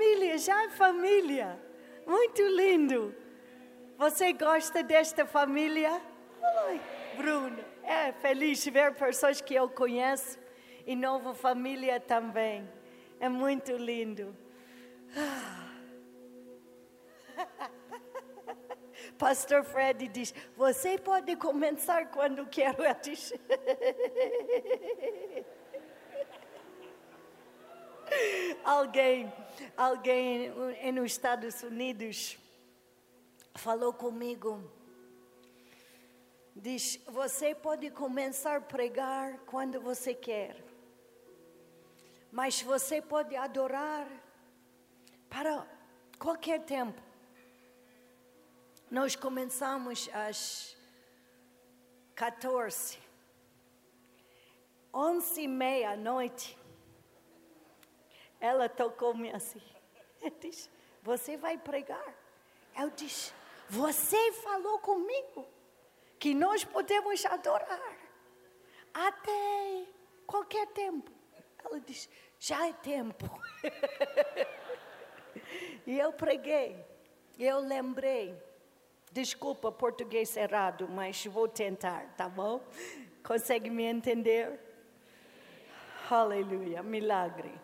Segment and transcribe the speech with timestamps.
[0.00, 1.60] família, já é família.
[2.06, 3.14] Muito lindo.
[3.98, 6.00] Você gosta desta família?
[6.68, 6.80] Oi,
[7.18, 7.62] Bruno.
[7.82, 10.38] É feliz ver pessoas que eu conheço
[10.86, 12.66] e nova família também.
[13.20, 14.34] É muito lindo.
[19.18, 22.74] Pastor Fred diz: Você pode começar quando quer.
[22.78, 22.86] Eu.
[28.64, 29.32] alguém,
[29.76, 30.50] alguém
[30.92, 32.38] nos Estados Unidos
[33.54, 34.62] falou comigo.
[36.54, 40.56] Diz: Você pode começar a pregar quando você quer,
[42.30, 44.06] mas você pode adorar
[45.28, 45.66] para
[46.18, 47.00] qualquer tempo.
[48.90, 50.76] Nós começamos às
[52.16, 52.98] 14,
[54.92, 56.59] 11 e meia à noite.
[58.40, 59.62] Ela tocou-me assim.
[60.40, 60.70] Diz,
[61.02, 62.14] você vai pregar?
[62.78, 63.32] Eu disse,
[63.68, 65.46] você falou comigo
[66.18, 67.96] que nós podemos adorar
[68.92, 69.86] até
[70.26, 71.10] qualquer tempo.
[71.64, 73.26] Ela disse, já é tempo.
[75.86, 76.84] e eu preguei,
[77.38, 78.36] eu lembrei
[79.12, 82.60] Desculpa português errado, mas vou tentar, tá bom?
[83.24, 84.60] Consegue me entender?
[86.08, 87.59] Aleluia, milagre.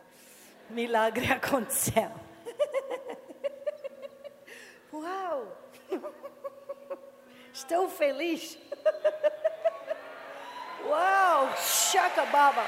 [0.71, 2.11] Milagre aconteceu.
[4.93, 5.57] Uau!
[7.53, 8.59] Estou feliz.
[10.85, 11.57] Uau!
[11.57, 12.65] Chacababa!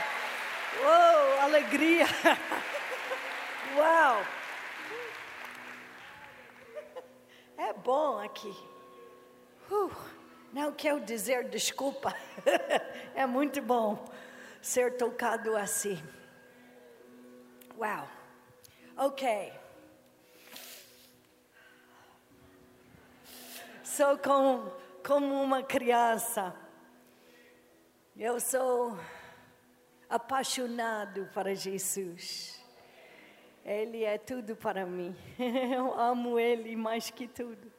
[0.83, 1.41] Uau!
[1.43, 2.07] Alegria!
[3.77, 4.25] Uau!
[7.57, 8.55] É bom aqui.
[9.71, 9.91] Uh,
[10.53, 12.15] não quero dizer desculpa.
[13.15, 14.05] é muito bom
[14.63, 16.03] ser tocado assim.
[17.79, 18.09] Uau.
[18.97, 19.53] Ok.
[23.85, 24.69] Sou com,
[25.07, 26.57] como uma criança.
[28.17, 28.99] Eu sou
[30.11, 32.61] apaixonado para Jesus.
[33.65, 35.17] Ele é tudo para mim.
[35.39, 37.78] Eu amo Ele mais que tudo.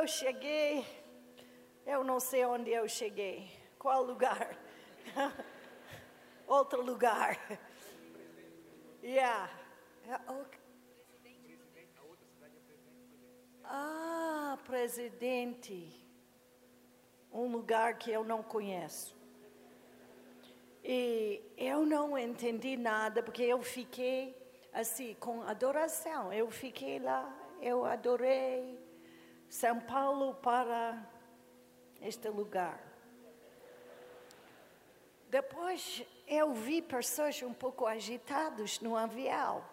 [0.00, 0.86] Eu cheguei,
[1.84, 3.50] eu não sei onde eu cheguei.
[3.78, 4.56] Qual lugar?
[6.46, 7.38] Outro lugar.
[9.02, 9.50] Yeah.
[13.62, 15.78] Ah, presidente.
[17.30, 19.14] Um lugar que eu não conheço.
[20.82, 24.34] E eu não entendi nada, porque eu fiquei
[24.72, 26.32] assim, com adoração.
[26.32, 27.22] Eu fiquei lá,
[27.60, 28.89] eu adorei,
[29.50, 31.04] são Paulo para
[32.00, 32.80] este lugar.
[35.28, 39.64] Depois eu vi pessoas um pouco agitadas no avião.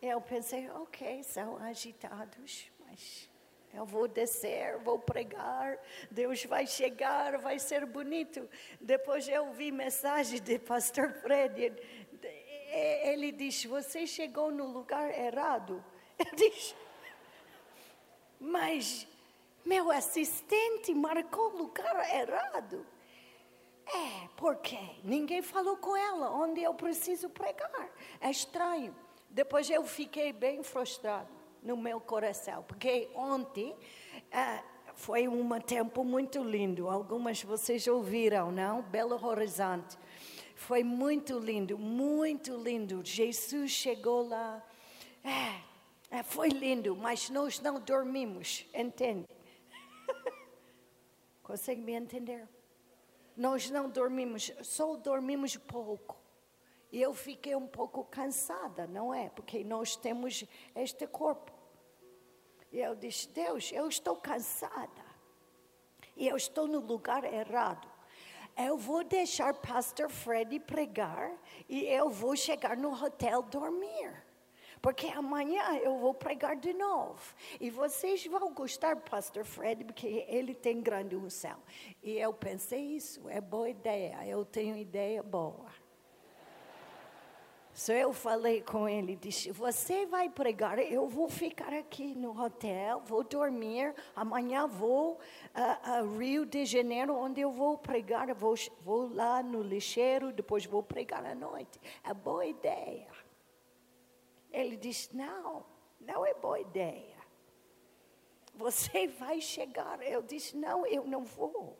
[0.00, 3.30] Eu pensei, ok, são agitados, mas
[3.74, 5.78] eu vou descer, vou pregar,
[6.10, 8.48] Deus vai chegar, vai ser bonito.
[8.80, 11.74] Depois eu vi mensagem de pastor Fred.
[12.70, 15.84] Ele diz: Você chegou no lugar errado.
[16.18, 16.74] Eu disse:
[18.40, 19.06] Mas
[19.66, 22.86] meu assistente marcou o lugar errado.
[23.84, 27.90] É, porque ninguém falou com ela onde eu preciso pregar.
[28.20, 28.94] É estranho.
[29.28, 31.28] Depois eu fiquei bem frustrado
[31.62, 33.76] no meu coração, porque ontem
[34.30, 34.62] é,
[34.94, 36.88] foi um tempo muito lindo.
[36.88, 38.82] Algumas vocês ouviram, não?
[38.82, 39.98] Belo Horizonte.
[40.54, 43.02] Foi muito lindo, muito lindo.
[43.04, 44.64] Jesus chegou lá.
[45.22, 49.26] É, é, foi lindo, mas nós não dormimos, entende?
[51.46, 52.48] Consegue me entender?
[53.36, 56.16] Nós não dormimos, só dormimos pouco.
[56.90, 59.28] E eu fiquei um pouco cansada, não é?
[59.30, 60.44] Porque nós temos
[60.74, 61.52] este corpo.
[62.72, 65.06] E eu disse: Deus, eu estou cansada.
[66.16, 67.88] E eu estou no lugar errado.
[68.56, 71.30] Eu vou deixar Pastor Freddy pregar
[71.68, 74.25] e eu vou chegar no hotel dormir
[74.80, 77.20] porque amanhã eu vou pregar de novo.
[77.60, 81.58] E vocês vão gostar, Pastor Fred, porque ele tem grande unção.
[82.02, 85.86] E eu pensei isso, é boa ideia, eu tenho ideia boa.
[87.76, 93.02] So eu falei com ele, disse, você vai pregar, eu vou ficar aqui no hotel,
[93.04, 95.18] vou dormir, amanhã vou
[95.54, 100.64] a, a Rio de Janeiro, onde eu vou pregar, vou, vou lá no lixeiro, depois
[100.64, 101.78] vou pregar à noite.
[102.02, 103.08] É boa ideia.
[104.58, 105.64] Ele disse, não,
[106.00, 107.16] não é boa ideia.
[108.54, 110.02] Você vai chegar.
[110.02, 111.78] Eu disse, não, eu não vou.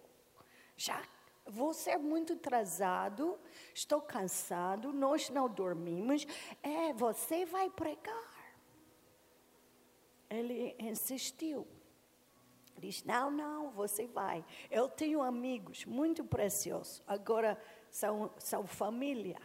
[0.76, 1.02] Já
[1.48, 3.38] Vou ser muito atrasado,
[3.72, 6.26] estou cansado, nós não dormimos.
[6.60, 8.56] É, você vai pregar.
[10.28, 11.64] Ele insistiu.
[12.76, 14.44] Disse: Não, não, você vai.
[14.68, 17.00] Eu tenho amigos muito preciosos.
[17.06, 17.56] Agora
[17.90, 19.40] são, são família.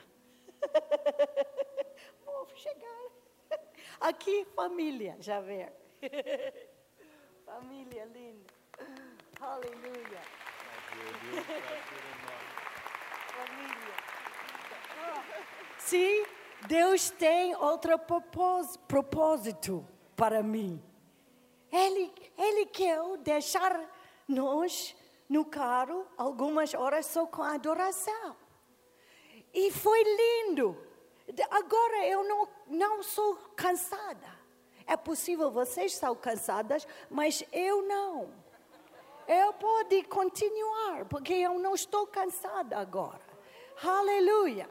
[2.25, 3.10] Vou chegar.
[4.01, 5.71] Aqui, família, já vê.
[7.45, 8.51] família linda.
[9.39, 10.21] Aleluia.
[13.27, 13.95] Família.
[15.77, 16.25] Sim,
[16.67, 17.93] Deus tem outro
[18.87, 20.81] propósito para mim.
[21.71, 23.79] Ele, ele quer deixar
[24.27, 24.95] nós
[25.29, 28.35] no carro algumas horas só com adoração.
[29.53, 30.90] E foi lindo.
[31.49, 34.39] Agora eu não, não sou cansada.
[34.85, 38.41] É possível vocês são cansadas, mas eu não
[39.27, 43.21] eu posso continuar, porque eu não estou cansada agora.
[43.81, 44.69] Aleluia.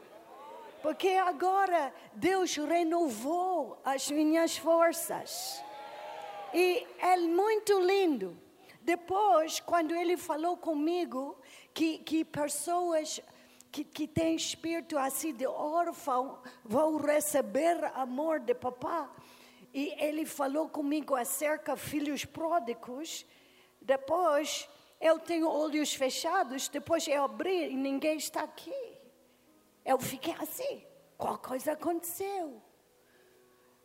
[0.83, 5.63] Porque agora Deus renovou as minhas forças.
[6.53, 8.37] E é muito lindo.
[8.81, 11.35] Depois, quando ele falou comigo
[11.73, 13.19] que, que pessoas
[13.71, 19.09] que, que têm espírito assim de órfão vão receber amor de papá,
[19.73, 23.25] e ele falou comigo acerca filhos pródigos,
[23.81, 24.67] depois
[24.99, 28.99] eu tenho olhos fechados, depois eu abri e ninguém está aqui.
[29.85, 30.85] Eu fiquei assim,
[31.17, 32.61] qual coisa aconteceu?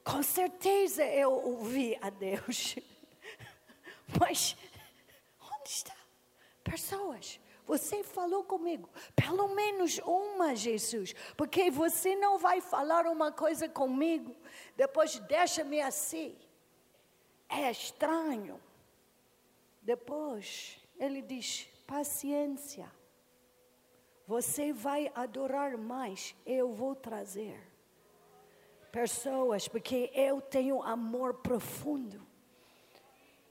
[0.04, 2.76] Com certeza eu ouvi a Deus.
[4.20, 4.56] Mas
[5.40, 5.96] onde está?
[6.62, 13.68] Pessoas, você falou comigo, pelo menos uma, Jesus, porque você não vai falar uma coisa
[13.68, 14.34] comigo,
[14.76, 16.36] depois deixa-me assim.
[17.48, 18.60] É estranho.
[19.82, 22.90] Depois, ele diz: paciência.
[24.26, 27.56] Você vai adorar mais, eu vou trazer
[28.90, 32.26] pessoas, porque eu tenho amor profundo.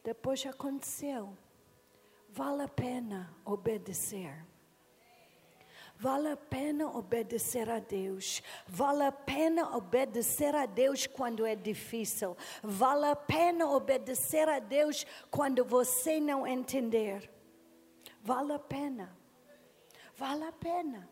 [0.04, 1.38] Depois aconteceu.
[2.36, 4.46] Vale a pena obedecer.
[5.98, 8.44] Vale a pena obedecer a Deus.
[8.68, 12.36] Vale a pena obedecer a Deus quando é difícil.
[12.62, 17.32] Vale a pena obedecer a Deus quando você não entender.
[18.22, 19.18] Vale a pena.
[20.18, 21.10] Vale a pena.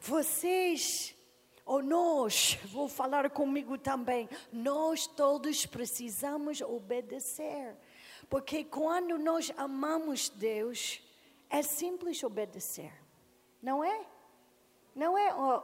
[0.00, 1.14] Vocês
[1.66, 7.76] ou nós, vou falar comigo também, nós todos precisamos obedecer.
[8.32, 11.02] Porque quando nós amamos Deus,
[11.50, 12.90] é simples obedecer.
[13.60, 14.06] Não é?
[14.94, 15.62] Não é, oh,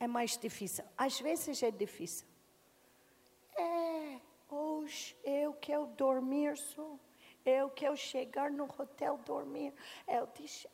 [0.00, 0.82] é mais difícil.
[0.96, 2.26] Às vezes é difícil.
[3.54, 4.18] É,
[4.48, 6.98] hoje eu quero dormir só.
[7.44, 9.74] Eu quero chegar no hotel dormir.
[10.08, 10.66] Eu disse,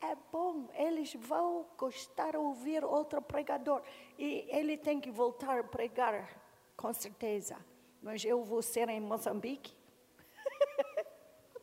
[0.00, 3.82] é bom, eles vão gostar de ouvir outro pregador.
[4.16, 6.40] E ele tem que voltar a pregar,
[6.76, 7.56] com certeza.
[8.00, 9.82] Mas eu vou ser em Moçambique.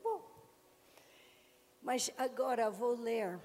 [0.03, 0.21] bom.
[1.91, 3.39] Mas agora vou ler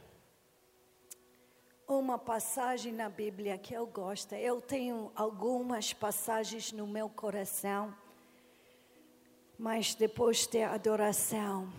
[1.89, 4.35] uma passagem na Bíblia que eu gosto.
[4.35, 7.97] Eu tenho algumas passagens no meu coração,
[9.59, 11.73] mas depois da adoração,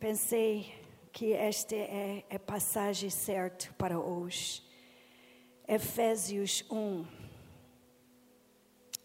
[0.00, 0.74] pensei
[1.12, 4.60] que esta é a passagem certa para hoje.
[5.68, 7.06] Efésios 1.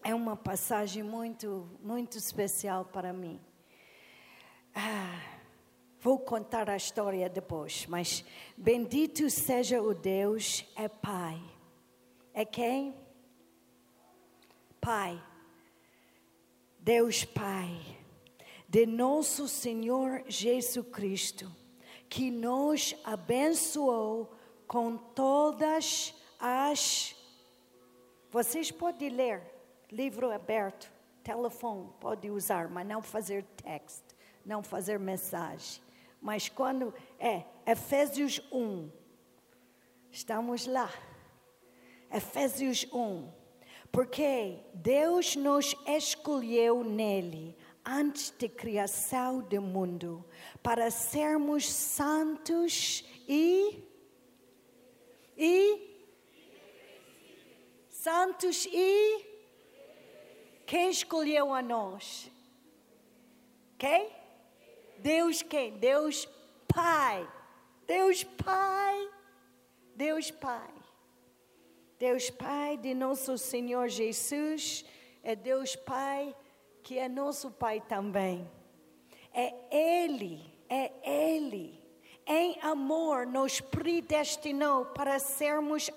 [0.04, 3.40] É uma passagem muito, muito especial para mim.
[4.74, 5.41] Ah,
[6.04, 8.26] Vou contar a história depois, mas
[8.58, 11.40] bendito seja o Deus, é Pai.
[12.34, 12.96] É quem?
[14.80, 15.24] Pai.
[16.80, 17.80] Deus Pai,
[18.68, 21.56] de nosso Senhor Jesus Cristo,
[22.10, 24.34] que nos abençoou
[24.66, 27.16] com todas as.
[28.32, 29.44] Vocês podem ler,
[29.92, 30.92] livro aberto,
[31.22, 35.91] telefone, pode usar, mas não fazer texto, não fazer mensagem
[36.22, 38.90] mas quando é Efésios 1,
[40.12, 40.90] estamos lá.
[42.12, 43.32] Efésios 1.
[43.92, 50.24] Porque Deus nos escolheu nele antes da criação do mundo
[50.62, 53.84] para sermos santos e
[55.38, 55.92] e
[57.90, 59.30] santos e.
[60.66, 62.32] Quem escolheu a nós?
[63.78, 64.21] Quem?
[65.02, 65.78] Deus quem?
[65.78, 66.28] Deus
[66.68, 67.28] Pai.
[67.88, 69.10] Deus Pai.
[69.96, 70.74] Deus Pai.
[72.00, 74.86] Deus Pai de nosso Senhor Jesus
[75.24, 76.36] é Deus Pai
[76.84, 78.50] que é nosso Pai também.
[79.34, 81.80] É Ele, é Ele.
[82.26, 85.90] Em amor nos predestinou para sermos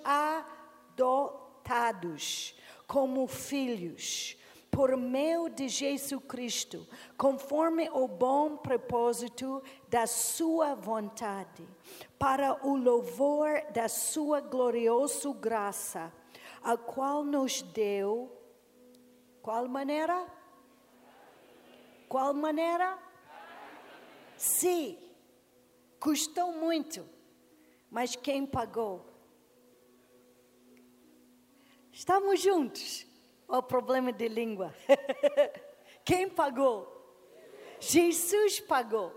[0.95, 2.55] adotados
[2.87, 4.37] como filhos
[4.75, 11.67] por meio de Jesus Cristo, conforme o bom propósito da Sua vontade,
[12.19, 16.13] para o louvor da Sua gloriosa graça,
[16.63, 18.31] a qual nos deu.
[19.41, 20.27] Qual maneira?
[22.09, 22.99] Qual maneira?
[24.37, 24.99] Sim,
[26.01, 27.09] custou muito,
[27.91, 29.05] mas quem pagou?
[31.93, 33.14] Estamos juntos.
[33.57, 34.75] O problema de língua.
[36.05, 36.91] Quem pagou?
[37.79, 39.15] Jesus pagou.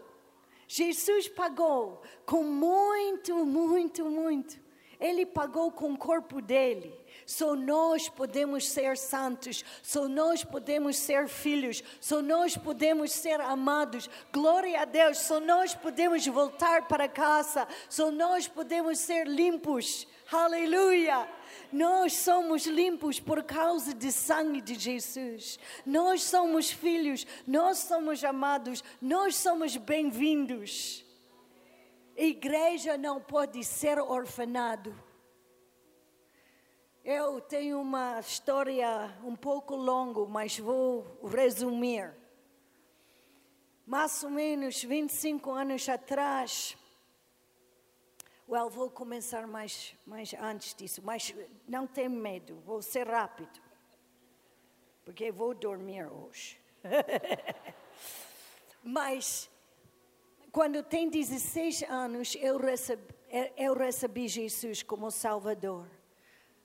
[0.67, 4.59] Jesus pagou com muito, muito, muito.
[4.99, 6.93] Ele pagou com o corpo dele.
[7.25, 14.09] Só nós podemos ser santos, só nós podemos ser filhos, só nós podemos ser amados.
[14.31, 20.07] Glória a Deus, só nós podemos voltar para casa, só nós podemos ser limpos.
[20.31, 21.27] Aleluia!
[21.71, 25.59] Nós somos limpos por causa do sangue de Jesus.
[25.85, 31.05] Nós somos filhos, nós somos amados, nós somos bem-vindos.
[32.15, 34.95] Igreja não pode ser orfanado.
[37.03, 42.13] Eu tenho uma história um pouco longa, mas vou resumir.
[43.85, 46.75] Mais ou menos 25 anos atrás,
[48.47, 51.35] well, vou começar mais, mais antes disso, mas
[51.67, 53.59] não tenha medo, vou ser rápido,
[55.03, 56.59] porque vou dormir hoje.
[58.83, 59.49] mas
[60.51, 63.13] quando tem 16 anos, eu recebi,
[63.57, 65.87] eu recebi Jesus como Salvador.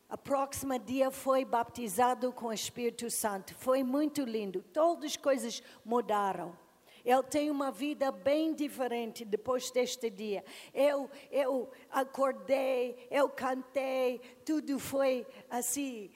[0.09, 3.55] A próxima dia foi batizado com o Espírito Santo.
[3.55, 4.63] Foi muito lindo.
[4.63, 6.57] Todas as coisas mudaram.
[7.05, 10.45] Eu tenho uma vida bem diferente depois deste dia.
[10.73, 16.11] Eu, eu acordei, eu cantei, tudo foi assim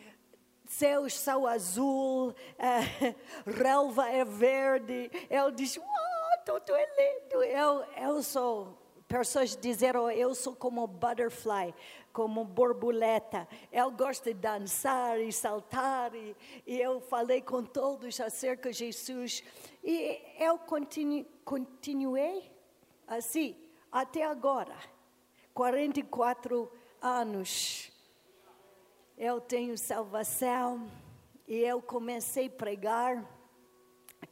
[0.68, 3.14] céus são azul, uh,
[3.46, 5.10] relva é verde.
[5.30, 6.16] Eu disse, uau!
[6.46, 7.42] tudo é lindo.
[7.42, 8.78] Eu, eu sou,
[9.08, 11.74] pessoas disseram, eu sou como butterfly,
[12.12, 13.48] como borboleta.
[13.72, 16.14] Eu gosto de dançar e saltar.
[16.14, 19.42] E, e eu falei com todos acerca de Jesus.
[19.88, 22.50] E eu continu, continuei
[23.06, 23.56] assim
[23.92, 24.76] até agora.
[25.54, 26.68] 44
[27.00, 27.92] anos.
[29.16, 30.90] Eu tenho salvação.
[31.46, 33.24] E eu comecei a pregar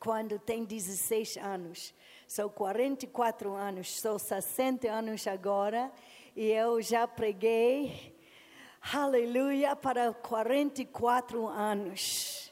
[0.01, 1.95] quando tem 16 anos.
[2.27, 5.93] São 44 anos, sou 60 anos agora
[6.35, 8.19] e eu já preguei,
[8.93, 12.44] aleluia, para 44 anos.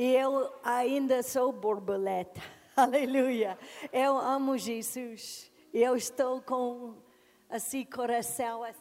[0.00, 2.40] E eu ainda sou borboleta,
[2.74, 3.58] aleluia.
[3.92, 5.52] Eu amo Jesus.
[5.74, 6.94] Eu estou com,
[7.50, 8.80] assim, coração assim.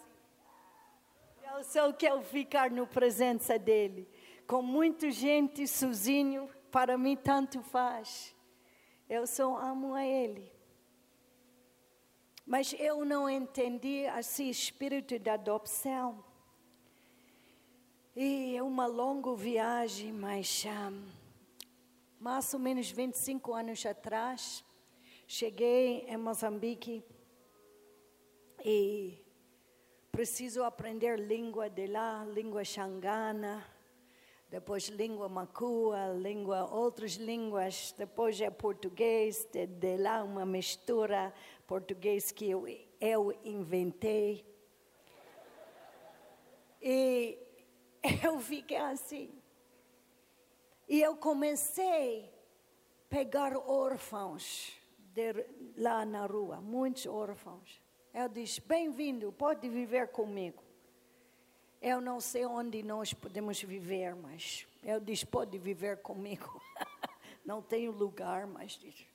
[1.53, 4.07] Eu só quero ficar no presença dele.
[4.47, 8.33] Com muita gente sozinho, para mim tanto faz.
[9.09, 10.49] Eu só amo a Ele.
[12.45, 16.23] Mas eu não entendi assim espírito da adopção.
[18.21, 21.07] E é uma longa viagem, mas um,
[22.19, 24.61] mais ou menos 25 anos atrás,
[25.25, 27.01] cheguei em Moçambique
[28.65, 29.17] e
[30.11, 33.65] preciso aprender língua de lá, língua xangana
[34.49, 41.33] depois língua macua, língua, outras línguas, depois é português, de, de lá uma mistura
[41.65, 42.67] português que eu,
[42.99, 44.45] eu inventei.
[46.81, 47.48] E
[48.23, 49.29] eu fiquei assim.
[50.87, 54.73] E eu comecei a pegar órfãos
[55.13, 55.45] de,
[55.77, 57.81] lá na rua, muitos órfãos.
[58.13, 60.63] Eu disse: bem-vindo, pode viver comigo.
[61.81, 66.61] Eu não sei onde nós podemos viver, mas eu disse: pode viver comigo.
[67.45, 69.05] não tenho lugar, mas diz,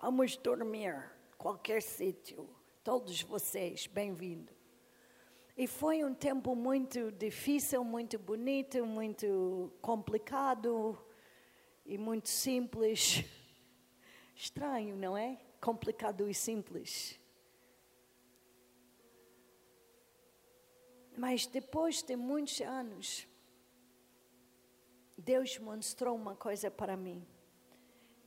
[0.00, 2.48] vamos dormir, qualquer sítio.
[2.84, 4.59] Todos vocês, bem-vindos.
[5.62, 10.98] E foi um tempo muito difícil, muito bonito, muito complicado
[11.84, 13.22] e muito simples.
[14.34, 15.38] Estranho, não é?
[15.60, 17.20] Complicado e simples.
[21.14, 23.28] Mas depois de muitos anos,
[25.14, 27.22] Deus mostrou uma coisa para mim.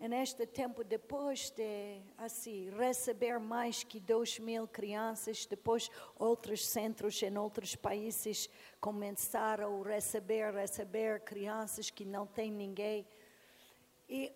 [0.10, 7.38] Neste tempo, depois de assim receber mais que dois mil crianças, depois outros centros em
[7.38, 8.50] outros países
[8.82, 13.08] começaram a receber, receber crianças que não têm ninguém.
[14.10, 14.30] E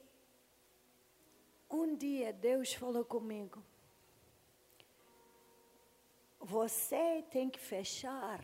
[1.70, 3.62] um dia Deus falou comigo:
[6.40, 8.42] você tem que fechar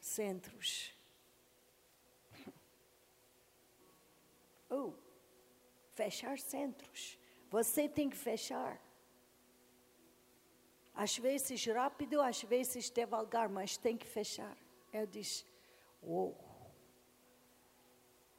[0.00, 0.90] centros.
[4.68, 4.92] Oh,
[5.96, 7.18] fechar centros.
[7.50, 8.80] Você tem que fechar.
[10.94, 14.56] Às vezes rápido, às vezes devagar, mas tem que fechar.
[14.92, 15.44] Eu disse:
[16.02, 16.36] Uou,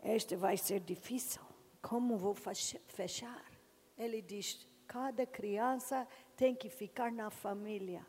[0.04, 1.42] este vai ser difícil.
[1.82, 2.36] Como vou
[2.88, 3.46] fechar?
[3.98, 8.06] Ele diz: cada criança tem que ficar na família.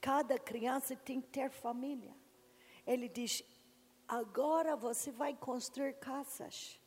[0.00, 2.14] Cada criança tem que ter família.
[2.86, 3.42] Ele diz:
[4.06, 6.80] agora você vai construir casas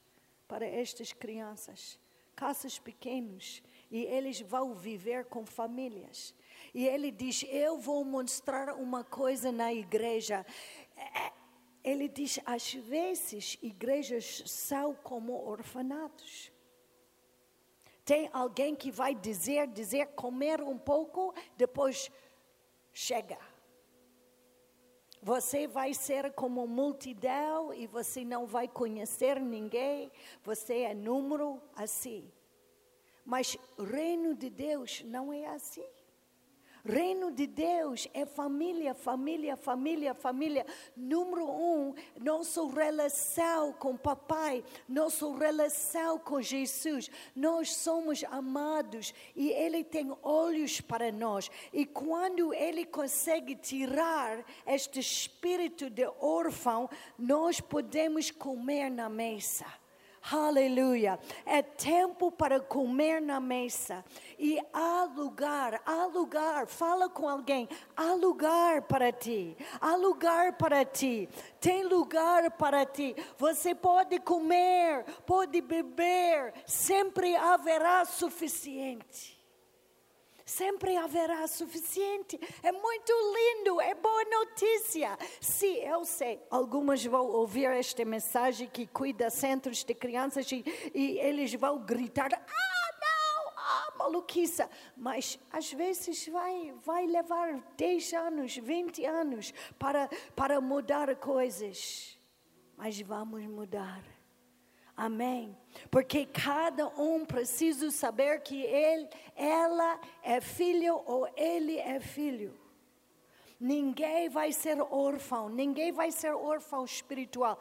[0.47, 1.99] para estas crianças,
[2.35, 6.33] casas pequenas, e eles vão viver com famílias.
[6.73, 10.45] E ele diz: Eu vou mostrar uma coisa na igreja.
[10.95, 11.31] É,
[11.83, 16.51] ele diz: às vezes, igrejas são como orfanatos.
[18.03, 22.09] Tem alguém que vai dizer, dizer, comer um pouco, depois
[22.93, 23.37] chega.
[25.27, 30.09] Você vai ser como multidão e você não vai conhecer ninguém,
[30.41, 32.31] você é número assim.
[33.25, 35.83] Mas o reino de Deus não é assim.
[36.87, 40.65] Reino de Deus é família, família, família, família.
[40.95, 47.11] Número um, nossa relação com papai, nossa relação com Jesus.
[47.35, 51.51] Nós somos amados e Ele tem olhos para nós.
[51.73, 56.89] E quando Ele consegue tirar este espírito de órfão,
[57.19, 59.65] nós podemos comer na mesa.
[60.31, 61.19] Aleluia.
[61.45, 64.03] É tempo para comer na mesa.
[64.37, 66.67] E há lugar, há lugar.
[66.67, 67.69] Fala com alguém.
[67.95, 69.55] Há lugar para ti.
[69.79, 71.29] Há lugar para ti.
[71.61, 73.15] Tem lugar para ti.
[73.37, 76.53] Você pode comer, pode beber.
[76.65, 79.36] Sempre haverá suficiente
[80.47, 82.39] sempre haverá suficiente.
[82.63, 85.17] É muito lindo, é boa notícia.
[85.41, 90.63] Sim, eu sei, algumas vão ouvir esta mensagem que cuida centros de crianças e,
[90.95, 94.65] e eles vão gritar: ah, não, ah, maluquice.
[94.95, 102.17] Mas às vezes vai, vai levar 10 anos, 20 anos para, para mudar coisas.
[102.77, 104.16] Mas vamos mudar.
[104.97, 105.55] Amém.
[105.91, 112.59] Porque cada um precisa saber que ele, ela é filho ou ele é filho.
[113.59, 117.59] Ninguém vai ser órfão, ninguém vai ser órfão espiritual.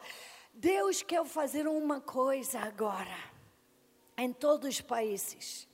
[0.51, 3.17] Deus quer fazer uma coisa agora,
[4.17, 5.67] em todos os países.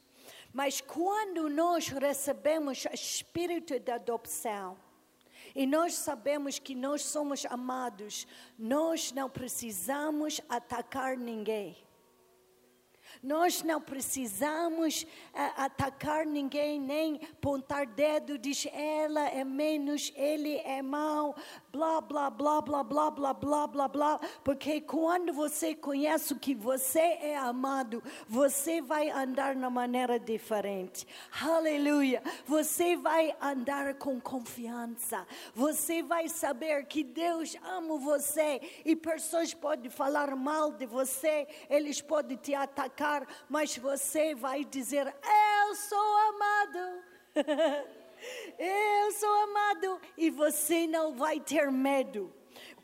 [0.51, 4.77] Mas quando nós recebemos o espírito da adopção,
[5.55, 11.82] e nós sabemos que nós somos amados, nós não precisamos atacar ninguém.
[13.23, 15.07] Nós não precisamos uh,
[15.55, 21.33] atacar ninguém, nem pontar dedo, diz ela é menos, ele é mau,
[21.71, 24.19] blá, blá, blá, blá, blá, blá, blá, blá, blá.
[24.43, 31.07] Porque quando você conhece que você é amado, você vai andar na maneira diferente.
[31.41, 32.21] Aleluia.
[32.45, 35.25] Você vai andar com confiança.
[35.55, 42.01] Você vai saber que Deus ama você e pessoas podem falar mal de você, eles
[42.01, 43.12] podem te atacar
[43.49, 47.03] mas você vai dizer: Eu sou amado.
[48.57, 52.33] Eu sou amado e você não vai ter medo.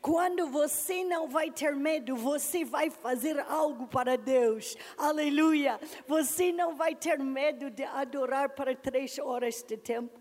[0.00, 4.76] Quando você não vai ter medo, você vai fazer algo para Deus.
[4.96, 5.78] Aleluia.
[6.06, 10.20] Você não vai ter medo de adorar para três horas de tempo.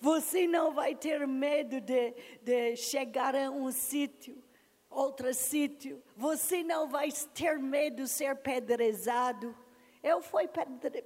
[0.00, 4.42] Você não vai ter medo de, de chegar a um sítio
[4.90, 6.02] outro sítio.
[6.16, 9.56] Você não vai ter medo de ser pedrezado.
[10.02, 10.48] Eu fui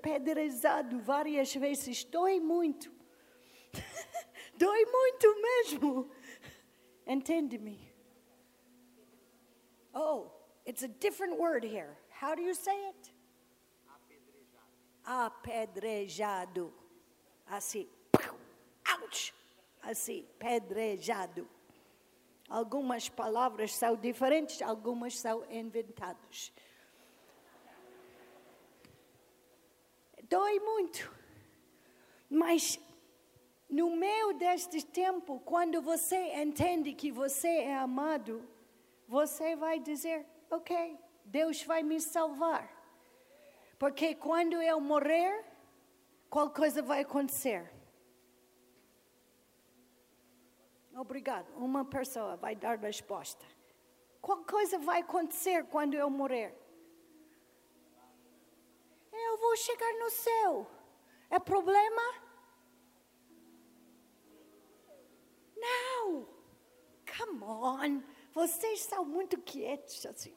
[0.01, 2.93] pedrezado várias vezes, dói muito.
[4.57, 6.11] dói muito mesmo.
[7.07, 7.93] Entende-me?
[9.93, 10.31] Oh,
[10.65, 11.97] it's a different word here.
[12.09, 13.13] How do you say it?
[15.05, 15.05] Apedrejado.
[15.05, 16.73] Apedrejado.
[17.47, 17.89] Assim.
[19.03, 19.35] Ouch!
[19.83, 21.49] Assim, pedrejado.
[22.49, 26.53] Algumas palavras são diferentes, algumas são inventadas.
[30.29, 31.11] Dói muito.
[32.29, 32.79] Mas
[33.69, 38.47] no meio deste tempo, quando você entende que você é amado,
[39.09, 42.69] você vai dizer: ok, Deus vai me salvar.
[43.79, 45.45] Porque quando eu morrer,
[46.31, 47.71] qual coisa vai acontecer?
[50.97, 51.49] Obrigado.
[51.57, 53.45] Uma pessoa vai dar resposta.
[54.21, 56.55] Qual coisa vai acontecer quando eu morrer?
[59.13, 60.67] Eu vou chegar no céu.
[61.31, 62.03] É problema?
[65.57, 66.29] Não.
[67.17, 68.03] Come on.
[68.33, 70.35] Vocês são muito quietos assim.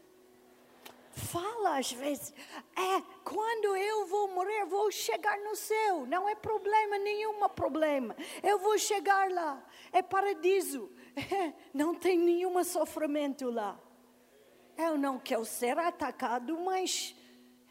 [1.17, 2.31] Fala às vezes,
[2.75, 8.59] é, quando eu vou morrer, vou chegar no céu, não é problema nenhum problema, eu
[8.59, 13.79] vou chegar lá, é paradiso, é, não tem nenhum sofrimento lá.
[14.77, 17.15] Eu não quero ser atacado, mas,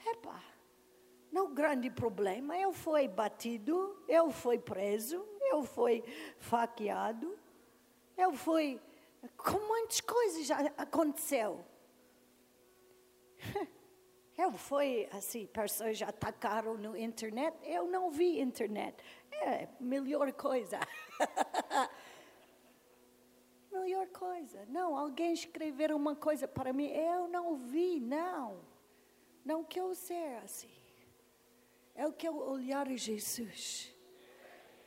[0.06, 0.42] epa,
[1.30, 6.02] não grande problema, eu fui batido, eu fui preso, eu fui
[6.38, 7.38] faqueado,
[8.16, 8.80] eu fui,
[9.36, 11.64] com muitas coisas já aconteceu.
[14.38, 19.02] Eu fui assim, pessoas atacaram no internet, eu não vi internet.
[19.32, 20.78] É melhor coisa.
[23.86, 24.66] melhor coisa.
[24.68, 28.58] Não, alguém escrever uma coisa para mim, eu não vi, não.
[29.44, 30.68] Não quero ser assim.
[31.94, 33.94] Eu quero olhar Jesus.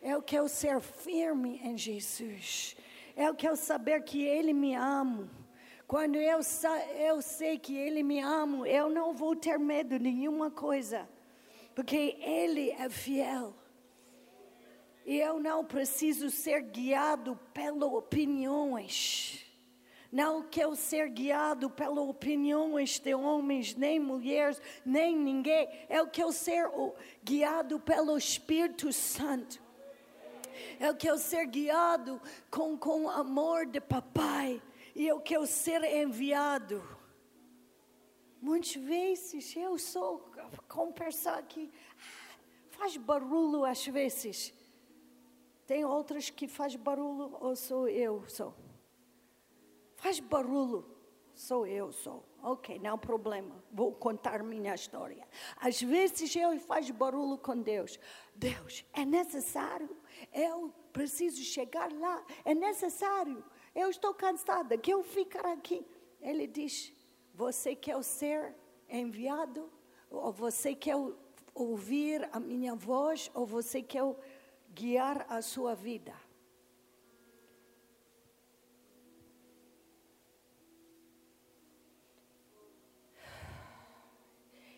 [0.01, 2.75] Eu quero ser firme em Jesus.
[3.15, 5.29] Eu quero saber que Ele me ama.
[5.88, 6.39] Quando eu,
[6.99, 11.09] eu sei que Ele me ama, eu não vou ter medo de nenhuma coisa,
[11.73, 13.55] porque Ele é fiel.
[15.11, 19.43] Eu não preciso ser guiado pelas opiniões.
[20.11, 25.67] Não quero ser guiado pelas opiniões de homens, nem mulheres, nem ninguém.
[25.89, 26.69] Eu quero ser
[27.23, 29.59] guiado pelo Espírito Santo.
[30.79, 34.61] Eu quero ser guiado com, com o amor de papai
[34.95, 36.83] e eu quero ser enviado.
[38.39, 40.31] Muitas vezes eu sou
[40.67, 41.71] com pessoa que
[42.69, 44.58] faz barulho às vezes.
[45.69, 48.55] Tem outras que faz barulho ou sou eu sou?
[49.97, 50.84] Faz barulho,
[51.32, 52.25] sou eu sou.
[52.41, 53.63] Ok, não problema.
[53.71, 55.27] Vou contar minha história.
[55.58, 57.99] Às vezes eu faço barulho com Deus.
[58.34, 59.95] Deus, é necessário.
[60.34, 62.25] Eu preciso chegar lá.
[62.43, 63.45] É necessário.
[63.75, 65.86] Eu estou cansada, que eu ficar aqui.
[66.19, 66.91] Ele diz:
[67.36, 68.55] Você quer ser
[68.89, 69.71] enviado?
[70.10, 70.95] Ou você quer
[71.53, 73.29] ouvir a minha voz?
[73.36, 74.03] Ou você quer
[74.73, 76.13] guiar a sua vida?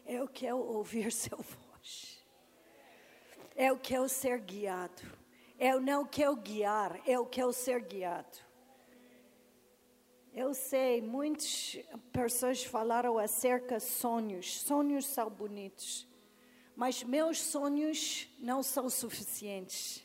[0.06, 2.20] Eu quero ouvir seu voz.
[3.56, 5.02] Eu quero ser guiado.
[5.58, 8.40] Eu não quero guiar, eu quero ser guiado.
[10.34, 11.78] Eu sei, muitas
[12.12, 14.62] pessoas falaram acerca de sonhos.
[14.62, 16.08] Sonhos são bonitos.
[16.82, 20.04] Mas meus sonhos não são suficientes.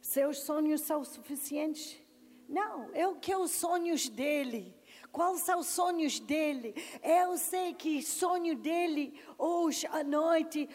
[0.00, 1.98] Seus sonhos são suficientes?
[2.48, 4.74] Não, eu quero sonhos dele.
[5.12, 6.74] Quais são os sonhos dele?
[7.02, 10.66] Eu sei que sonho dele hoje à noite,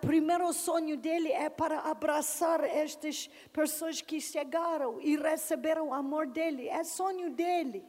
[0.00, 6.66] primeiro sonho dele é para abraçar estas pessoas que chegaram e receberam o amor dele.
[6.66, 7.84] É sonho dele.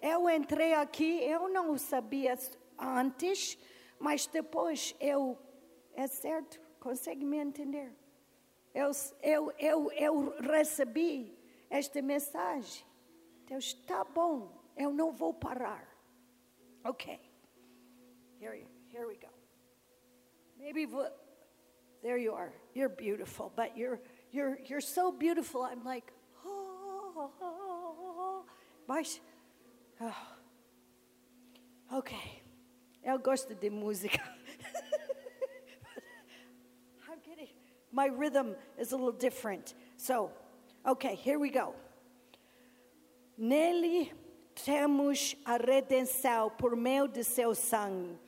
[0.00, 2.38] Eu entrei aqui, eu não sabia
[2.78, 3.58] antes,
[3.98, 5.36] mas depois eu,
[5.98, 7.92] é certo, consegue me entender?
[8.72, 11.36] Eu, eu, eu, eu recebi
[11.68, 12.86] esta mensagem.
[13.46, 15.88] Deus, está bom, eu não vou parar.
[16.84, 17.18] Ok,
[18.40, 19.28] here, here we go.
[20.56, 20.86] Maybe
[22.02, 22.52] there you are.
[22.74, 25.62] You're beautiful, but you're you're you're so beautiful.
[25.64, 26.12] I'm like,
[26.44, 28.44] oh, oh, oh,
[30.00, 30.14] Oh.
[31.90, 32.14] Ok.
[33.02, 34.18] Eu gosto de música.
[37.08, 37.48] I'm getting,
[37.92, 39.74] my rhythm is a little different.
[39.96, 40.30] So,
[40.86, 41.74] okay, here we go.
[43.38, 44.12] Nele
[44.54, 48.18] temos a redenção por meio de seu sangue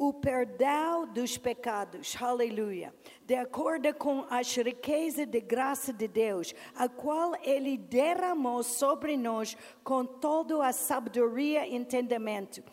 [0.00, 2.90] o perdão dos pecados, aleluia,
[3.26, 9.54] de acordo com as riquezas de graça de Deus, a qual Ele derramou sobre nós
[9.84, 12.64] com toda a sabedoria e entendimento,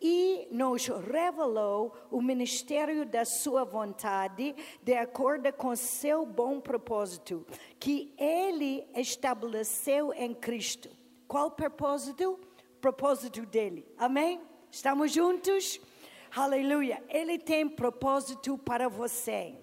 [0.00, 7.46] e nos revelou o ministério da Sua vontade, de acordo com seu bom propósito,
[7.78, 10.90] que Ele estabeleceu em Cristo.
[11.26, 12.38] Qual propósito?
[12.80, 13.86] Propósito dele.
[13.98, 14.40] Amém?
[14.70, 15.80] Estamos juntos?
[16.34, 17.02] Aleluia.
[17.08, 19.54] Ele tem propósito para você.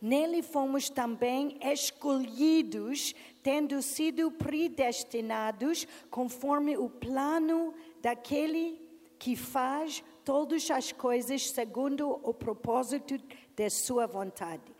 [0.00, 8.80] Nele fomos também escolhidos, tendo sido predestinados conforme o plano daquele
[9.20, 13.20] que faz todas as coisas segundo o propósito
[13.54, 14.74] de sua vontade.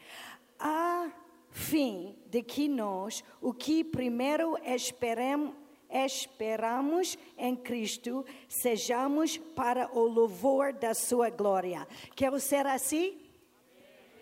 [0.58, 1.12] A
[1.50, 5.54] fim de que nós, o que primeiro esperamos,
[5.90, 11.86] esperamos em Cristo, sejamos para o louvor da sua glória.
[12.16, 13.20] Quer ser assim?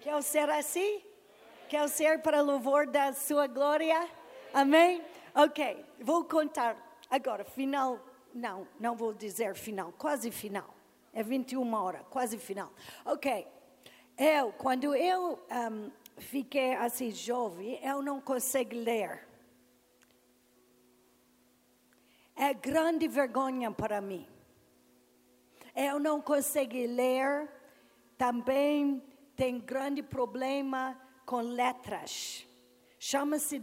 [0.00, 1.00] Quer ser assim?
[1.68, 4.08] Quer ser para o louvor da sua glória?
[4.52, 5.00] Amém?
[5.34, 8.00] Ok, vou contar agora, final,
[8.38, 10.74] não, não vou dizer final, quase final.
[11.12, 12.72] É 21 horas, quase final.
[13.04, 13.46] Ok,
[14.16, 19.26] eu, quando eu um, fiquei assim jovem, eu não consigo ler.
[22.34, 24.26] É grande vergonha para mim.
[25.74, 27.48] Eu não consigo ler.
[28.16, 29.02] Também
[29.34, 30.96] tem grande problema
[31.26, 32.46] com letras.
[32.98, 33.60] Chama-se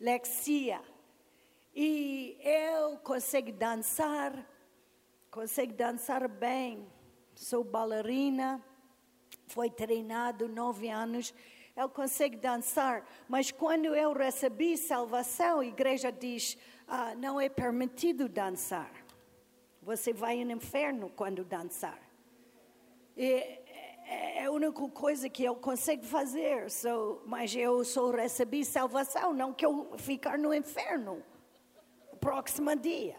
[0.00, 0.80] dislexia.
[1.74, 4.32] E eu consigo dançar,
[5.30, 6.86] consigo dançar bem.
[7.34, 8.62] Sou bailarina
[9.46, 11.34] foi treinado nove anos,
[11.76, 13.04] ele consegue dançar.
[13.28, 16.56] Mas quando eu recebi salvação, a igreja diz:
[16.86, 18.90] ah, não é permitido dançar.
[19.82, 21.98] Você vai no inferno quando dançar.
[23.16, 26.70] E é, é a única coisa que eu consigo fazer.
[26.70, 31.22] So, mas eu só recebi salvação, não que eu ficar no inferno.
[32.24, 33.18] Próximo dia.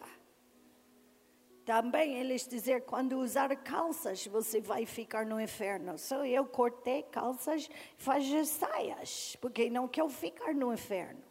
[1.64, 5.96] Também eles dizer quando usar calças você vai ficar no inferno.
[5.96, 11.22] Só eu cortei calças, faz saias, porque não quero ficar no inferno.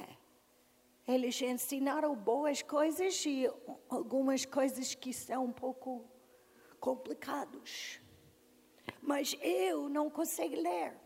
[0.00, 1.12] É.
[1.12, 3.50] Eles ensinaram boas coisas e
[3.88, 6.04] algumas coisas que são um pouco
[6.78, 8.00] complicados.
[9.02, 10.96] Mas eu não consigo ler.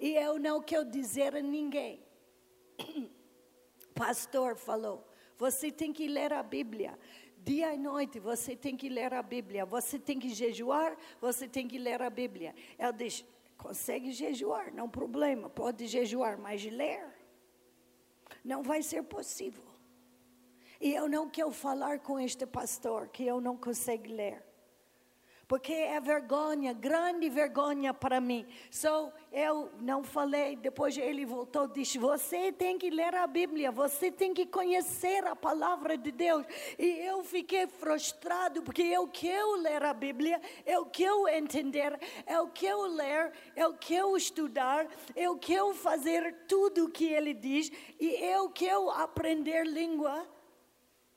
[0.00, 2.02] E eu não quero dizer a ninguém.
[4.04, 5.06] Pastor falou,
[5.38, 6.98] você tem que ler a Bíblia.
[7.38, 9.64] Dia e noite você tem que ler a Bíblia.
[9.64, 12.52] Você tem que jejuar, você tem que ler a Bíblia.
[12.76, 13.24] Ela diz:
[13.56, 17.04] consegue jejuar, não problema, pode jejuar, mas ler
[18.44, 19.62] não vai ser possível.
[20.80, 24.42] E eu não quero falar com este pastor que eu não consigo ler
[25.52, 28.46] porque é vergonha, grande vergonha para mim.
[28.70, 33.70] So, eu não falei, depois ele voltou e disse: Você tem que ler a Bíblia,
[33.70, 36.46] você tem que conhecer a palavra de Deus.
[36.78, 42.86] E eu fiquei frustrado, porque eu quero ler a Bíblia, eu quero entender, eu quero
[42.86, 48.88] ler, eu quero estudar, eu quero fazer tudo o que ele diz, e eu quero
[48.88, 50.26] aprender língua,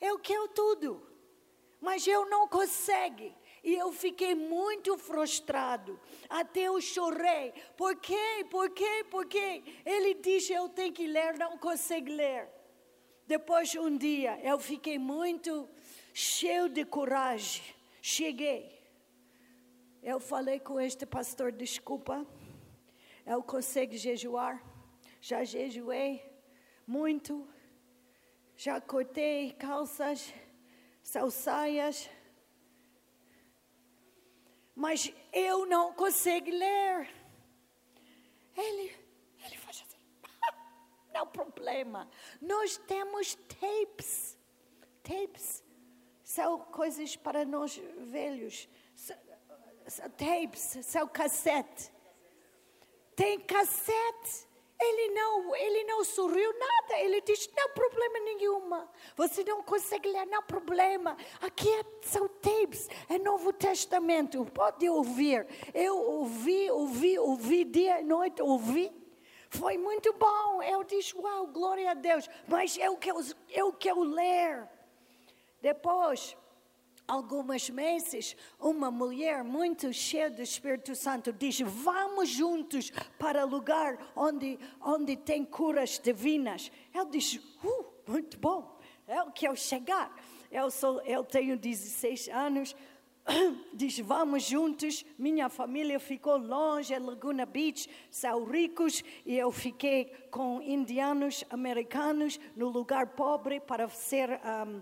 [0.01, 1.01] eu quero tudo.
[1.79, 3.44] Mas eu não consigo.
[3.65, 5.99] E eu fiquei muito frustrado.
[6.29, 7.51] Até eu chorei.
[7.75, 8.45] Por quê?
[8.47, 9.03] Por quê?
[9.09, 9.63] Por quê?
[9.83, 12.47] Ele disse: Eu tenho que ler, não consigo ler.
[13.25, 15.67] Depois de um dia, eu fiquei muito
[16.13, 17.63] cheio de coragem.
[18.03, 18.71] Cheguei.
[20.03, 22.23] Eu falei com este pastor: Desculpa,
[23.25, 24.63] eu consigo jejuar.
[25.19, 26.23] Já jejuei
[26.85, 27.47] muito.
[28.55, 30.31] Já cortei calças,
[31.01, 32.07] salsaias
[34.75, 37.09] mas eu não consigo ler.
[38.57, 38.95] Ele,
[39.45, 39.97] ele faz assim,
[41.13, 42.09] não problema.
[42.41, 44.37] Nós temos tapes,
[45.01, 45.63] tapes
[46.23, 48.67] são coisas para nós velhos,
[50.17, 51.91] tapes são cassete.
[53.15, 54.44] Tem cassete.
[54.79, 56.99] Ele não, ele não sorriu nada.
[56.99, 58.91] Ele disse: não problema nenhuma.
[59.15, 61.17] Você não consegue ler, não problema.
[61.41, 64.45] Aqui é, são tapes, é Novo Testamento.
[64.45, 65.47] Pode ouvir.
[65.73, 68.91] Eu ouvi, ouvi, ouvi dia e noite, ouvi.
[69.49, 70.61] Foi muito bom.
[70.61, 72.29] Eu disse: uau, glória a Deus.
[72.47, 74.67] Mas eu quero, eu quero ler.
[75.61, 76.35] Depois
[77.07, 84.59] algumas meses, uma mulher muito cheia do Espírito Santo diz: Vamos juntos para lugar onde,
[84.81, 86.71] onde tem curas divinas.
[86.93, 90.15] Eu disse: uh, Muito bom, eu quero chegar.
[90.51, 92.75] Eu, sou, eu tenho 16 anos.
[93.73, 95.03] Diz, vamos juntos.
[95.17, 102.39] Minha família ficou longe, em Laguna Beach, são ricos, e eu fiquei com indianos americanos
[102.55, 104.81] no lugar pobre para ser um,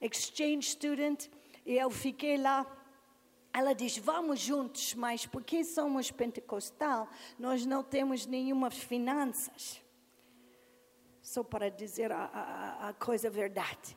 [0.00, 1.28] exchange student.
[1.64, 2.66] E eu fiquei lá.
[3.52, 9.82] Ela diz: Vamos juntos, mas porque somos pentecostal, nós não temos nenhuma finanças.
[11.20, 13.96] Só para dizer a, a, a coisa verdade.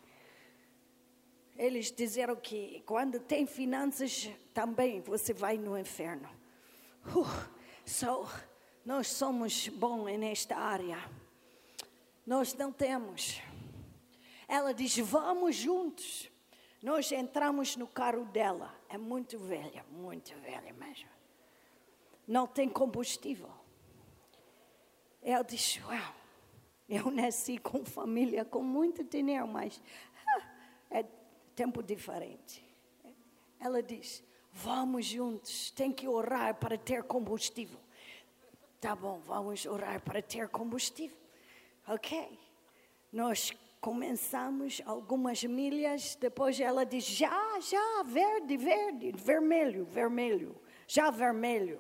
[1.58, 6.30] Eles disseram que quando tem finanças, também você vai no inferno.
[7.08, 7.26] Uh,
[7.86, 8.28] so,
[8.86, 10.98] nós somos bons nesta área.
[12.26, 13.42] Nós não temos.
[14.48, 16.30] Ela diz: Vamos juntos.
[16.82, 18.74] Nós entramos no carro dela.
[18.90, 21.10] É muito velha, muito velha mesmo.
[22.28, 23.52] Não tem combustível.
[25.22, 26.16] Ela diz: Uau,
[26.88, 29.82] eu nasci com família com muito dinheiro, mas
[30.28, 30.42] ah,
[30.92, 31.04] é
[31.56, 32.64] tempo diferente.
[33.60, 37.80] Ela diz: Vamos juntos, tem que orar para ter combustível.
[38.80, 41.18] Tá bom, vamos orar para ter combustível.
[41.88, 42.40] Ok.
[43.12, 43.52] Nós
[43.86, 51.80] começamos algumas milhas, depois ela diz: já, já, verde, verde, vermelho, vermelho, já vermelho.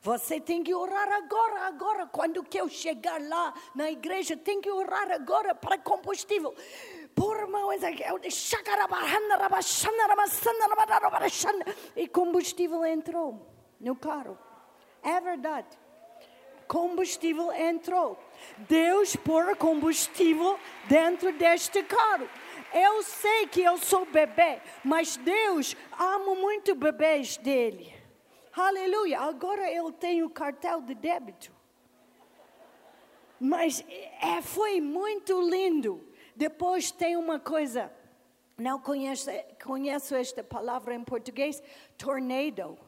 [0.00, 2.06] Você tem que orar agora, agora.
[2.06, 6.54] Quando que eu chegar lá na igreja, tem que orar agora para combustível.
[7.16, 7.48] Por
[11.96, 13.44] e combustível entrou
[13.80, 14.38] no carro.
[15.02, 15.80] É verdade
[16.70, 18.16] combustível entrou.
[18.58, 22.28] Deus pôr combustível dentro deste carro.
[22.72, 27.92] Eu sei que eu sou bebê, mas Deus ama muito bebês dele.
[28.52, 29.20] Aleluia.
[29.20, 31.52] Agora eu tenho cartão de débito.
[33.38, 33.84] Mas
[34.20, 36.06] é, foi muito lindo.
[36.36, 37.92] Depois tem uma coisa,
[38.56, 39.30] não conheço,
[39.64, 41.62] conheço esta palavra em português,
[41.96, 42.78] tornado.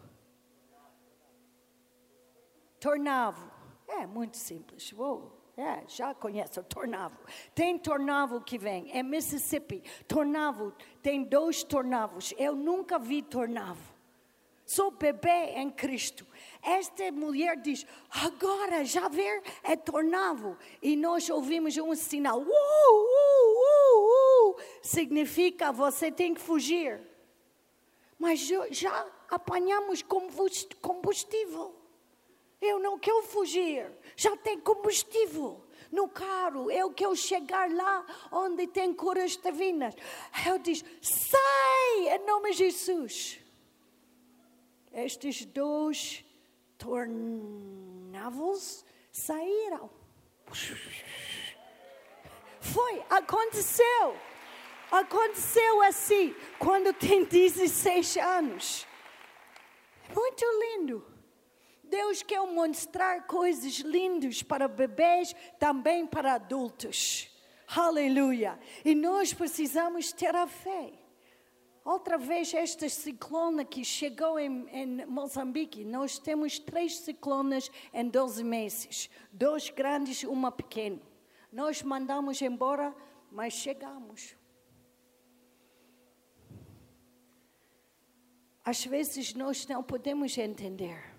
[2.78, 3.51] Tornado.
[3.88, 4.92] É muito simples.
[4.92, 5.42] Uou.
[5.56, 7.16] É, já conhece o tornado.
[7.54, 9.82] Tem tornado que vem, é Mississippi.
[10.08, 12.32] Tornado, tem dois tornados.
[12.38, 13.78] Eu nunca vi tornado.
[14.64, 16.26] Sou bebê em Cristo.
[16.62, 20.56] Esta mulher diz: agora já ver é tornado.
[20.80, 24.56] E nós ouvimos um sinal: uh, uh, uh.
[24.82, 26.98] significa você tem que fugir.
[28.18, 28.40] Mas
[28.70, 30.02] já apanhamos
[30.80, 31.81] combustível.
[32.62, 33.90] Eu não quero fugir.
[34.16, 36.70] Já tem combustível no carro.
[36.70, 39.94] Eu quero chegar lá onde tem curas divinas.
[40.46, 43.40] Eu diz: sai em nome de Jesus.
[44.92, 46.24] Estes dois
[46.78, 49.90] tornavam-se saíram.
[52.60, 54.16] Foi, aconteceu.
[54.90, 58.86] Aconteceu assim quando tem 16 anos.
[60.14, 61.11] Muito lindo.
[61.92, 67.28] Deus quer mostrar coisas lindas para bebês, também para adultos.
[67.68, 68.58] Aleluia.
[68.82, 70.90] E nós precisamos ter a fé.
[71.84, 78.42] Outra vez, esta ciclona que chegou em, em, Moçambique, nós temos três ciclonas em 12
[78.42, 81.02] meses: dois grandes, uma pequena.
[81.52, 82.96] Nós mandamos embora,
[83.30, 84.34] mas chegamos.
[88.64, 91.11] Às vezes nós não podemos entender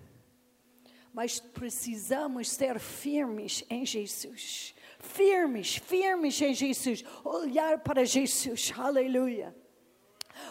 [1.14, 4.74] mas precisamos ser firmes em Jesus.
[4.98, 7.04] Firmes, firmes em Jesus.
[7.22, 8.72] Olhar para Jesus.
[8.76, 9.54] Aleluia.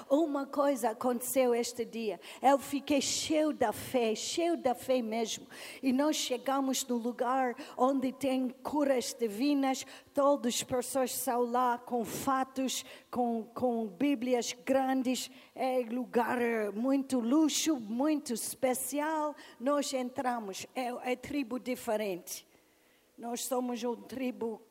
[0.10, 2.19] Uma coisa aconteceu este dia.
[2.41, 5.48] Eu fiquei cheio da fé, cheio da fé mesmo.
[5.82, 9.86] E nós chegamos no lugar onde tem curas divinas.
[10.13, 15.30] Todas as pessoas estão lá com fatos, com, com Bíblias grandes.
[15.56, 16.39] É lugar
[16.74, 19.36] muito luxo, muito especial.
[19.60, 20.65] Nós entramos.
[20.76, 22.46] É, é tribo diferente.
[23.17, 24.62] Nós somos uma tribo,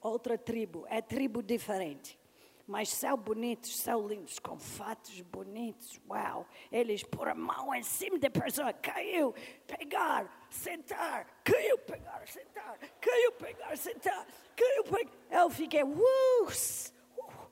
[0.00, 0.86] outra tribo.
[0.88, 2.21] É tribo diferente
[2.66, 6.46] mas são bonitos, são lindos, com fatos bonitos, uau.
[6.70, 9.34] Eles pôr a mão em cima da pessoa, caiu,
[9.66, 15.12] pegar, sentar, caiu, pegar, sentar, caiu, pegar, sentar, caiu, pegar.
[15.30, 17.50] Eu fiquei, uh, uh,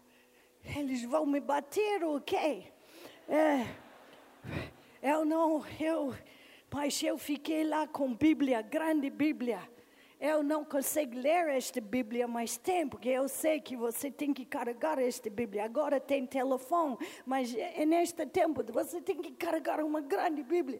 [0.76, 2.72] eles vão me bater, ok?
[3.28, 3.66] É,
[5.02, 6.14] eu não, eu,
[6.72, 9.60] mas eu fiquei lá com Bíblia, grande Bíblia
[10.20, 14.44] eu não consigo ler esta Bíblia mais tempo, porque eu sei que você tem que
[14.44, 15.64] carregar esta Bíblia.
[15.64, 20.78] Agora tem telefone, mas é neste tempo você tem que carregar uma grande Bíblia.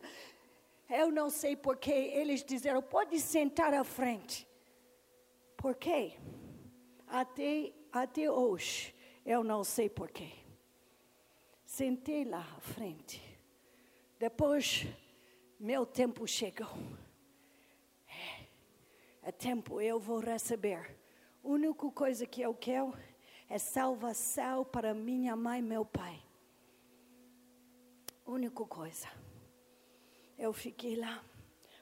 [0.91, 4.47] Eu não sei porque eles disseram, pode sentar à frente.
[5.57, 6.13] Por quê?
[7.07, 10.29] Até, até hoje, eu não sei porquê.
[11.65, 13.23] Sentei lá à frente.
[14.19, 14.87] Depois,
[15.59, 16.69] meu tempo chegou
[19.31, 20.99] a tempo eu vou receber.
[21.45, 22.93] A única coisa que eu quero
[23.49, 26.21] é salvação para minha mãe e meu pai.
[28.27, 29.09] Única coisa.
[30.37, 31.25] Eu fiquei lá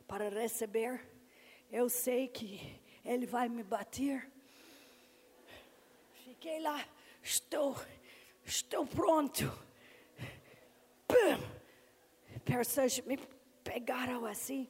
[0.06, 1.00] para receber.
[1.72, 4.30] Eu sei que ele vai me bater.
[6.24, 6.86] Fiquei lá,
[7.22, 7.76] estou,
[8.44, 9.50] estou pronto.
[12.44, 13.16] Pessoas me
[13.64, 14.68] pegaram assim.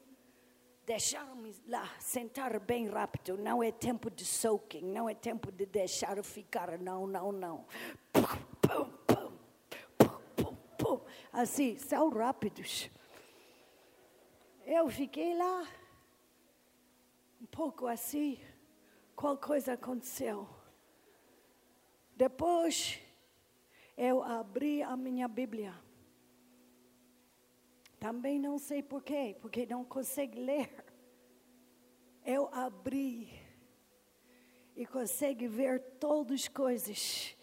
[0.89, 3.37] Deixaram-me lá sentar bem rápido.
[3.37, 6.79] Não é tempo de soaking, não é tempo de deixar ficar.
[6.79, 7.67] Não, não, não.
[8.11, 11.01] Pum, pum, pum.
[11.31, 12.89] Assim, são rápidos.
[14.65, 15.67] Eu fiquei lá,
[17.39, 18.39] um pouco assim.
[19.15, 20.49] Qual coisa aconteceu?
[22.15, 22.99] Depois,
[23.95, 25.71] eu abri a minha Bíblia.
[27.99, 30.69] Também não sei porquê, porque não consigo ler.
[32.25, 33.29] Eu abri
[34.75, 37.35] e consigo ver todas as coisas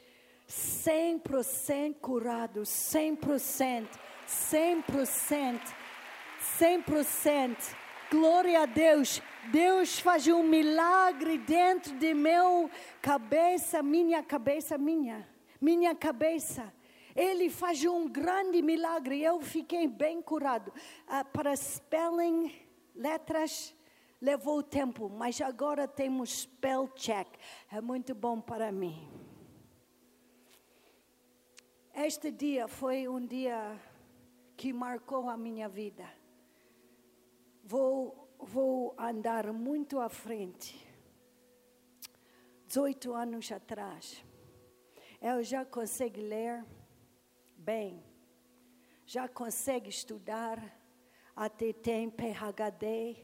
[0.48, 3.86] 100% curado, 100%,
[4.26, 5.60] 100%,
[6.58, 7.76] 100%.
[8.10, 9.20] Glória a Deus.
[9.50, 12.70] Deus faz um milagre dentro de meu
[13.02, 15.28] cabeça, minha cabeça, minha,
[15.60, 16.72] minha cabeça.
[17.16, 19.22] Ele faz um grande milagre.
[19.22, 20.70] Eu fiquei bem curado.
[21.08, 22.54] Uh, para spelling,
[22.94, 23.74] letras,
[24.20, 27.26] levou tempo, mas agora temos spell check.
[27.72, 29.08] É muito bom para mim.
[31.94, 33.80] Este dia foi um dia
[34.54, 36.06] que marcou a minha vida.
[37.64, 40.86] Vou, vou andar muito à frente.
[42.68, 44.22] 18 anos atrás,
[45.22, 46.64] eu já consigo ler
[47.66, 48.00] bem,
[49.04, 50.56] já consegue estudar,
[51.34, 53.16] até tem PhD.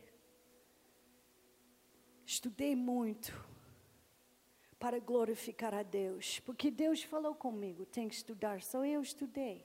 [2.27, 3.33] Estudei muito
[4.81, 9.65] para glorificar a Deus, porque Deus falou comigo, tem que estudar, só eu estudei.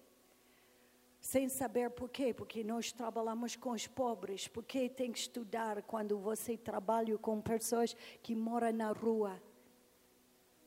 [1.20, 6.20] Sem saber por quê, porque nós trabalhamos com os pobres, porque tem que estudar quando
[6.20, 9.42] você trabalha com pessoas que moram na rua.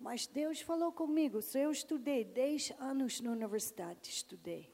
[0.00, 1.42] Mas Deus falou comigo.
[1.42, 4.72] Se eu estudei 10 anos na universidade, estudei.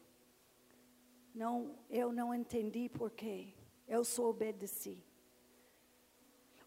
[1.35, 3.53] Não, eu não entendi porquê.
[3.89, 5.05] Eu só obedeci.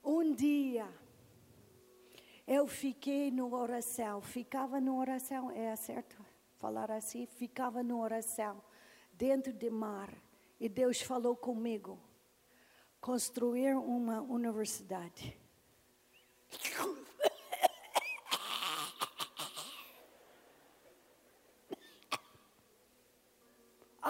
[0.03, 0.87] Um dia,
[2.45, 6.25] eu fiquei no oração, ficava no oração, é certo
[6.57, 7.25] falar assim?
[7.25, 8.61] Ficava no oração,
[9.13, 10.13] dentro de mar.
[10.59, 11.97] E Deus falou comigo,
[12.99, 15.37] construir uma universidade.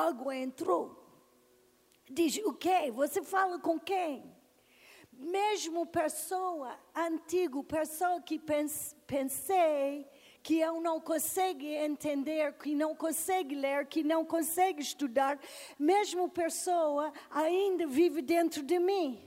[0.07, 0.97] Água entrou.
[2.09, 2.91] Diz, o quê?
[2.91, 4.23] Você fala com quem?
[5.11, 8.39] Mesmo pessoa antiga, pessoa que
[9.05, 10.07] pensei
[10.41, 15.37] que eu não consigo entender, que não consigo ler, que não consigo estudar,
[15.77, 19.21] mesmo pessoa ainda vive dentro de mim.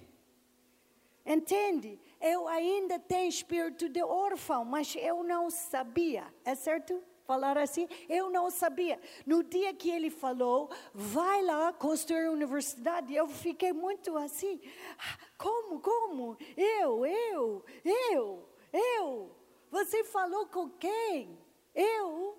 [1.25, 2.01] Entende?
[2.21, 7.03] Eu ainda tenho espírito de órfão, mas eu não sabia, é certo?
[7.27, 9.01] Falar assim, eu não sabia.
[9.27, 14.61] No dia que ele falou, vai lá construir uma universidade, eu fiquei muito assim,
[15.37, 16.37] como, como?
[16.57, 19.37] Eu, eu, eu, eu.
[19.71, 21.39] Você falou com quem?
[21.75, 22.39] Eu.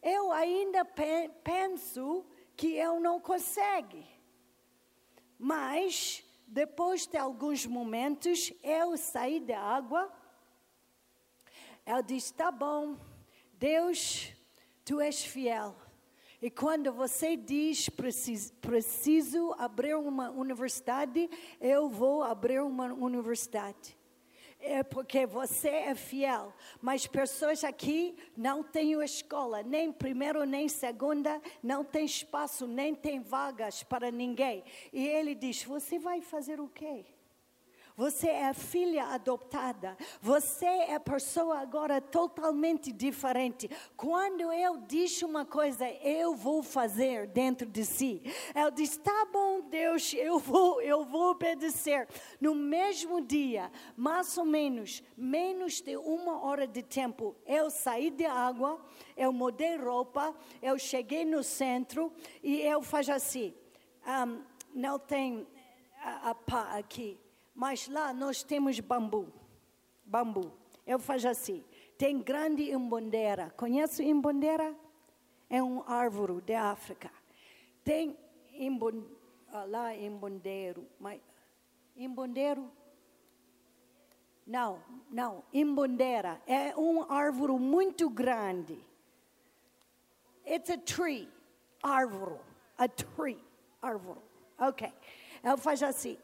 [0.00, 2.24] Eu ainda pe penso
[2.56, 4.02] que eu não consigo.
[5.38, 10.12] Mas, depois de alguns momentos, eu saí da água.
[11.86, 12.96] Eu disse: tá bom,
[13.58, 14.32] Deus,
[14.84, 15.74] tu és fiel.
[16.40, 21.28] E quando você diz preciso, preciso abrir uma universidade,
[21.60, 23.98] eu vou abrir uma universidade.
[24.60, 26.54] É porque você é fiel.
[26.80, 33.20] Mas pessoas aqui não têm escola, nem primeiro nem segunda, não tem espaço, nem tem
[33.20, 34.62] vagas para ninguém.
[34.92, 37.04] E ele diz: Você vai fazer o quê?
[37.98, 39.96] Você é filha adoptada.
[40.22, 43.68] Você é pessoa agora totalmente diferente.
[43.96, 48.22] Quando eu disse uma coisa, eu vou fazer dentro de si.
[48.54, 52.06] Eu disse: "Tá bom, Deus, eu vou, eu vou obedecer".
[52.40, 58.26] No mesmo dia, mais ou menos, menos de uma hora de tempo, eu saí de
[58.26, 58.80] água,
[59.16, 60.32] eu mudei roupa,
[60.62, 62.12] eu cheguei no centro
[62.44, 63.52] e eu faço assim.
[64.06, 64.40] Um,
[64.72, 65.44] não tem
[66.00, 67.18] a, a pá aqui
[67.58, 69.26] mas lá nós temos bambu.
[70.04, 70.52] Bambu.
[70.86, 71.64] Eu faço assim.
[71.98, 73.52] Tem grande imbondeira.
[73.56, 74.72] Conhece imbondeira?
[75.50, 77.10] É um árvore da África.
[77.82, 78.16] Tem
[78.52, 79.02] imbon,
[79.52, 80.86] ah, lá imbondeiro.
[81.00, 81.20] Mas,
[81.96, 82.70] imbondeiro?
[84.46, 84.78] Não,
[85.10, 85.42] não.
[85.52, 88.78] Imbondeira é um árvore muito grande.
[90.46, 91.28] It's a tree.
[91.82, 92.38] Árvore.
[92.78, 93.44] A tree.
[93.82, 94.20] Árvore.
[94.60, 94.92] Ok.
[95.42, 96.16] Eu faço assim.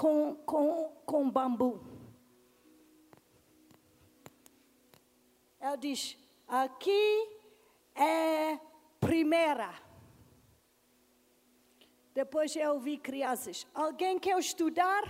[0.00, 1.78] Com, com, com bambu.
[5.60, 6.16] Ela diz:
[6.48, 7.28] aqui
[7.94, 8.58] é
[8.98, 9.70] primeira.
[12.14, 13.66] Depois eu ouvi crianças.
[13.74, 15.04] Alguém quer estudar?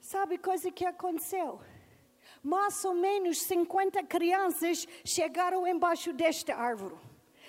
[0.00, 1.60] Sabe coisa que aconteceu?
[2.40, 6.96] Mais ou menos 50 crianças chegaram embaixo desta árvore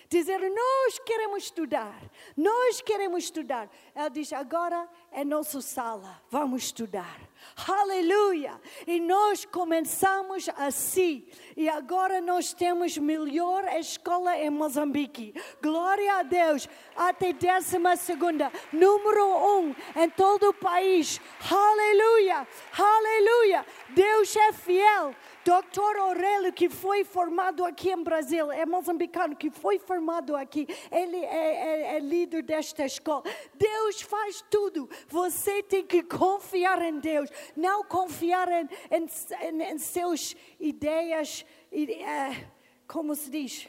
[0.10, 2.00] dizer: Nós queremos estudar,
[2.36, 3.70] nós queremos estudar.
[3.94, 7.20] Ela diz: Agora é nossa sala, vamos estudar.
[7.68, 8.60] Aleluia!
[8.86, 11.26] E nós começamos assim.
[11.56, 15.34] E agora nós temos melhor escola em Moçambique.
[15.62, 16.68] Glória a Deus.
[16.96, 18.52] Até décima segunda.
[18.72, 19.26] Número
[19.60, 21.22] um em todo o país.
[21.50, 22.48] Aleluia!
[22.78, 23.66] Aleluia!
[23.90, 25.16] Deus é fiel.
[25.46, 31.18] Doutor Aurélio, que foi formado aqui em Brasil, é moçambicano, que foi formado aqui, ele
[31.18, 33.22] é, é, é líder desta escola.
[33.54, 34.90] Deus faz tudo.
[35.08, 39.06] Você tem que confiar em Deus, não confiar em, em,
[39.48, 42.52] em, em seus ideias, uh,
[42.88, 43.68] como se diz?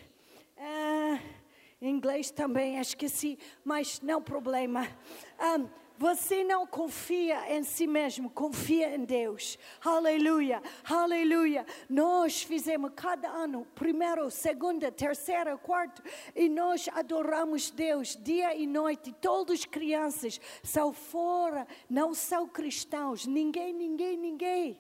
[0.57, 1.21] Uh,
[1.83, 4.89] em inglês também, esqueci, mas não problema.
[5.39, 5.69] Um,
[5.99, 9.59] você não confia em si mesmo, confia em Deus.
[9.85, 11.65] Aleluia, aleluia.
[11.89, 16.03] Nós fizemos cada ano, primeiro, segunda, terceira, quarto,
[16.35, 19.15] e nós adoramos Deus dia e noite.
[19.21, 23.27] Todas as crianças são fora, não são cristãos.
[23.27, 24.79] Ninguém, ninguém, ninguém.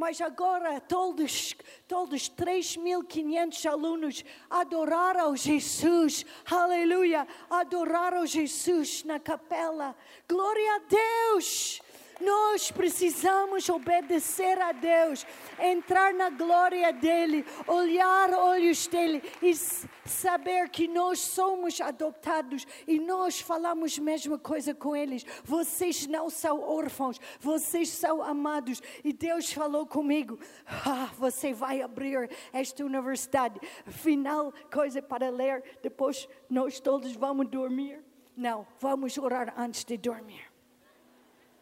[0.00, 1.54] Mas agora todos,
[1.86, 9.94] todos 3.500 alunos adoraram Jesus, aleluia, adoraram Jesus na capela.
[10.26, 11.82] Glória a Deus!
[12.20, 15.26] Nós precisamos obedecer a Deus,
[15.58, 23.40] entrar na glória dEle, olhar olhos dEle e saber que nós somos adoptados e nós
[23.40, 25.24] falamos a mesma coisa com eles.
[25.44, 28.82] Vocês não são órfãos, vocês são amados.
[29.02, 33.58] E Deus falou comigo: ah, você vai abrir esta universidade.
[33.86, 38.04] Final coisa para ler, depois nós todos vamos dormir.
[38.36, 40.49] Não, vamos orar antes de dormir.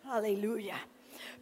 [0.08, 0.74] Aleluia.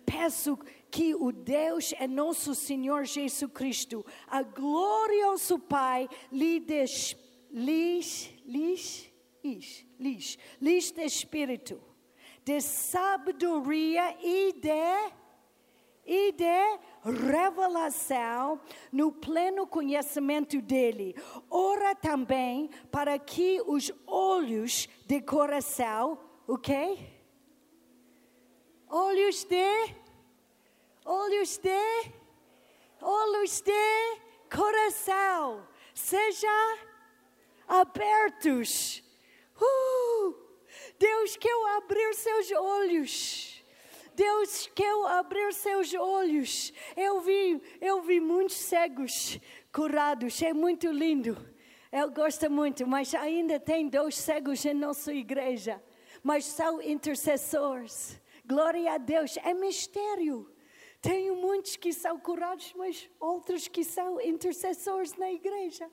[0.04, 0.58] Peço
[0.90, 7.16] que o Deus é nosso Senhor Jesus Cristo, a glorioso Pai, lhe des,
[7.48, 9.12] lhes, lhes,
[9.44, 11.80] lhes, lhes, lhes de espírito,
[12.44, 15.12] de sabedoria e de,
[16.04, 18.60] e de revelação
[18.90, 21.14] no pleno conhecimento dele.
[21.48, 26.96] Ora também para que os olhos de coração, o okay?
[26.96, 27.15] quê?
[28.88, 29.94] Olhos de,
[31.04, 32.12] olhos de,
[33.00, 34.20] olhos de
[34.54, 36.78] coração, seja
[37.66, 39.02] abertos.
[39.60, 40.34] Uh,
[40.98, 43.64] Deus quer abrir seus olhos.
[44.14, 46.72] Deus quer abrir seus olhos.
[46.96, 49.38] Eu vi, eu vi muitos cegos
[49.70, 50.40] curados.
[50.40, 51.36] É muito lindo.
[51.92, 55.82] Eu gosto muito, mas ainda tem dois cegos em nossa igreja.
[56.22, 58.18] Mas são intercessores.
[58.46, 60.50] Glória a Deus, é mistério.
[61.00, 65.90] Tenho muitos que são curados, mas outros que são intercessores na igreja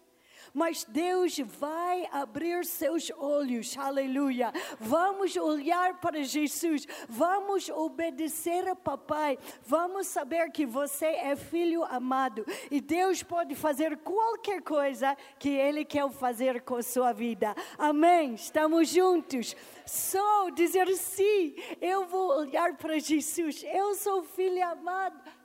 [0.54, 4.54] mas Deus vai abrir seus olhos, aleluia.
[4.80, 12.46] Vamos olhar para Jesus, vamos obedecer a papai, vamos saber que você é filho amado
[12.70, 17.56] e Deus pode fazer qualquer coisa que Ele quer fazer com a sua vida.
[17.78, 18.36] Amém?
[18.36, 19.56] Estamos juntos.
[19.86, 25.43] Só dizer sim, eu vou olhar para Jesus, eu sou filho amado.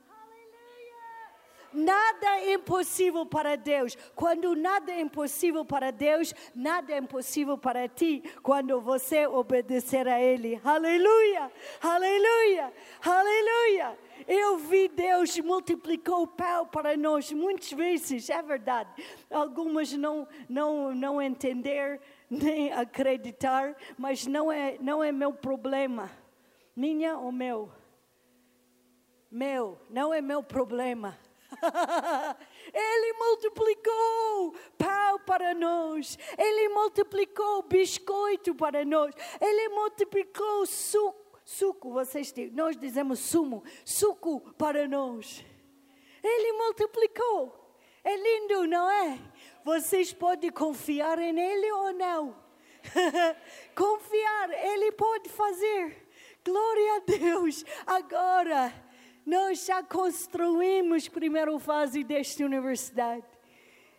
[1.73, 3.97] Nada é impossível para Deus.
[4.15, 10.21] Quando nada é impossível para Deus, nada é impossível para ti quando você obedecer a
[10.21, 10.61] Ele.
[10.65, 11.53] Aleluia!
[11.81, 12.73] Aleluia!
[13.05, 13.99] Aleluia!
[14.27, 18.91] Eu vi Deus multiplicou o pão para nós muitas vezes, é verdade.
[19.31, 22.01] Algumas não, não, não entender
[22.31, 26.11] nem acreditar, mas não é, não é meu problema.
[26.75, 27.71] Minha ou meu?
[29.31, 31.19] Meu, não é meu problema.
[32.73, 36.19] Ele multiplicou pão para nós.
[36.37, 39.15] Ele multiplicou biscoito para nós.
[39.41, 41.29] Ele multiplicou suco.
[41.45, 45.43] Suco, vocês nós dizemos sumo, suco para nós.
[46.23, 47.59] Ele multiplicou.
[48.05, 49.19] É lindo, não é?
[49.65, 52.37] Vocês podem confiar em Ele ou não?
[53.75, 56.09] confiar, Ele pode fazer.
[56.45, 57.65] Glória a Deus.
[57.87, 58.73] Agora,
[59.29, 63.27] nós já construímos a primeira fase desta universidade.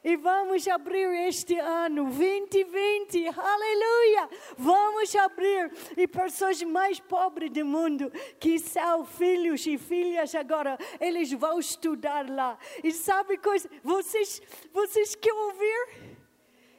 [0.03, 4.30] E vamos abrir este ano 2020, aleluia!
[4.57, 5.71] Vamos abrir.
[5.95, 12.27] E pessoas mais pobres do mundo, que são filhos e filhas agora, eles vão estudar
[12.27, 12.57] lá.
[12.84, 13.69] E sabe coisa?
[13.84, 14.41] Vocês,
[14.73, 15.88] vocês querem ouvir?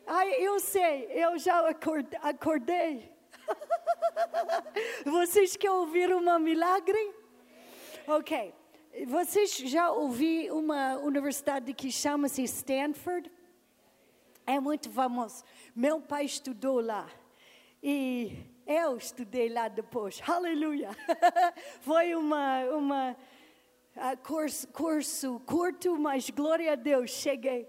[0.09, 1.69] Ai, eu sei, eu já
[2.23, 3.13] acordei.
[5.07, 7.20] Vocês querem ouvir um milagre?
[8.13, 8.53] Ok.
[9.07, 13.31] Vocês já ouviram uma universidade que chama-se Stanford?
[14.45, 15.45] É muito famoso.
[15.77, 17.09] Meu pai estudou lá.
[17.81, 18.37] E
[18.67, 20.21] eu estudei lá depois.
[20.27, 20.91] Aleluia!
[21.83, 23.17] Foi uma, uma
[24.25, 27.69] curso, curso curto, mas glória a Deus, cheguei.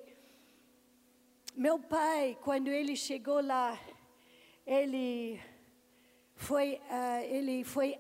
[1.55, 3.79] Meu pai, quando ele chegou lá,
[4.65, 5.39] ele
[6.33, 7.99] foi, uh, ele foi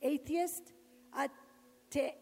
[0.00, 0.72] atheist,
[1.12, 2.14] ate,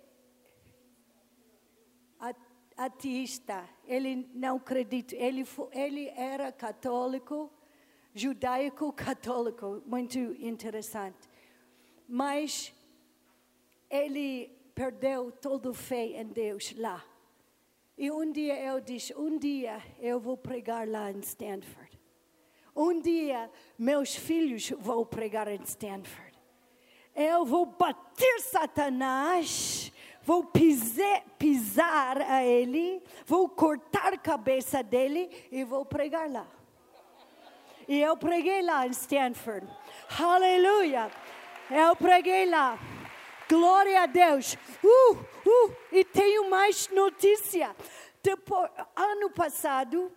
[2.76, 3.68] ateísta.
[3.86, 5.14] Ele não acredita.
[5.14, 7.51] Ele, ele era católico,
[8.14, 11.28] judaico católico, muito interessante.
[12.09, 12.74] Mas
[13.88, 17.05] ele perdeu todo fé em Deus lá.
[17.99, 22.01] E um dia eu disse: um dia eu vou pregar lá em Stanford.
[22.74, 26.30] Um dia meus filhos vão pregar em Stanford.
[27.14, 29.92] Eu vou bater Satanás,
[30.22, 36.46] vou pisar, pisar a ele, vou cortar a cabeça dele e vou pregar lá.
[37.88, 39.66] E eu preguei lá em Stanford.
[40.18, 41.11] Aleluia!
[41.70, 42.78] Eu preguei lá.
[43.48, 44.56] Glória a Deus.
[44.82, 47.74] Uh, uh, e tenho mais notícia.
[48.22, 50.12] Depois, ano passado,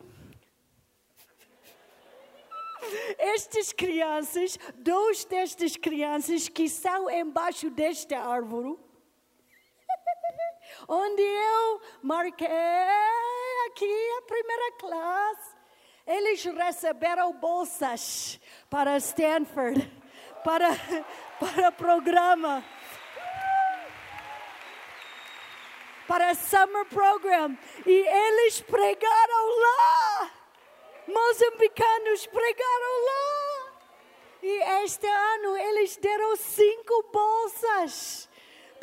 [3.18, 8.78] estas crianças, dois destas crianças que são embaixo desta árvore,
[10.88, 12.48] onde eu marquei
[13.68, 15.56] aqui a primeira classe,
[16.06, 19.90] eles receberam bolsas para Stanford,
[20.44, 20.70] para,
[21.40, 22.64] para programa.
[26.08, 30.43] para summer program e eles pregaram lá.
[31.08, 33.74] Moçambicanos pregaram lá.
[34.42, 38.30] E este ano eles deram cinco bolsas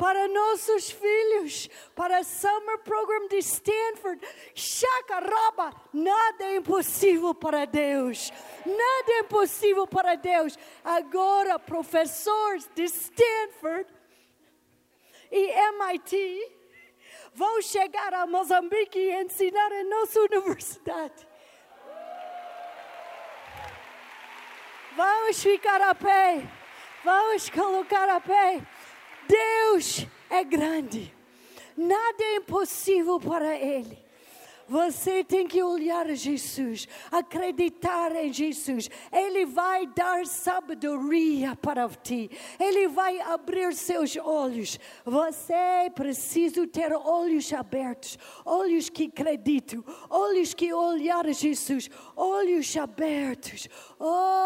[0.01, 4.19] para nossos filhos, para summer program de Stanford.
[4.55, 8.33] Chacaraba, nada é impossível para Deus.
[8.65, 10.57] Nada é impossível para Deus.
[10.83, 13.87] Agora, professores de Stanford
[15.31, 16.51] e MIT
[17.35, 21.30] vão chegar a Moçambique e ensinar em nossa universidade.
[24.95, 26.43] Vamos ficar a pé.
[27.03, 28.61] Vamos colocar a pé.
[29.27, 31.13] Deus é grande.
[31.75, 33.97] Nada é impossível para Ele.
[34.71, 38.89] Você tem que olhar Jesus, acreditar em Jesus.
[39.11, 42.31] Ele vai dar sabedoria para ti.
[42.57, 44.79] Ele vai abrir seus olhos.
[45.03, 53.67] Você precisa ter olhos abertos, olhos que acreditam, olhos que olhar Jesus, olhos abertos.
[53.99, 54.41] Oh,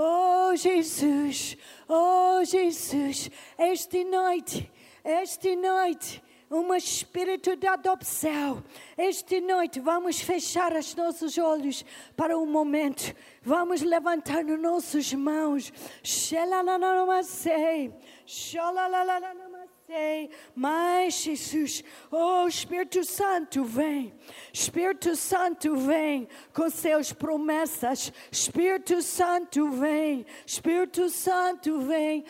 [0.00, 1.56] Oh Jesus,
[1.88, 3.28] oh Jesus,
[3.58, 4.70] esta noite,
[5.02, 8.62] esta noite, um espírito de adopção.
[8.96, 11.84] Esta noite vamos fechar os nossos olhos
[12.16, 13.12] para um momento.
[13.42, 15.72] Vamos levantar as nossas mãos.
[16.04, 17.92] Xalalalalamasei,
[18.24, 19.47] xalalalalamasei
[19.88, 24.12] sei, mas Jesus, oh Espírito Santo, vem,
[24.52, 32.22] Espírito Santo, vem com seus promessas, Espírito Santo, vem, Espírito Santo, vem,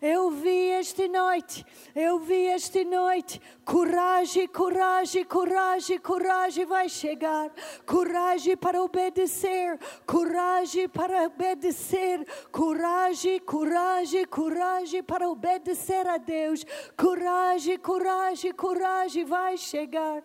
[0.00, 7.50] eu vi esta noite, eu vi esta noite, coragem, coragem, coragem, coragem vai chegar,
[7.84, 16.64] coragem para obedecer, coragem para obedecer ter coragem, coragem, coragem para obedecer a Deus.
[16.96, 20.22] Coragem, coragem, coragem vai chegar.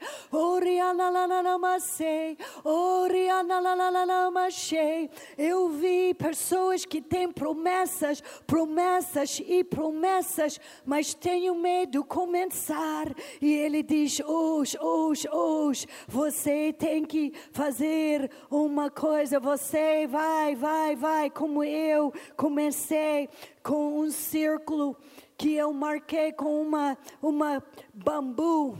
[5.38, 13.08] Eu vi pessoas que têm promessas, promessas e promessas, mas tenho medo de começar.
[13.42, 19.40] E ele diz: hoje, hoje, hoje, você tem que fazer uma coisa.
[19.40, 23.30] Você vai, vai, vai, como eu eu comecei
[23.64, 24.98] com um círculo
[25.38, 27.64] que eu marquei com uma, uma
[27.94, 28.78] bambu.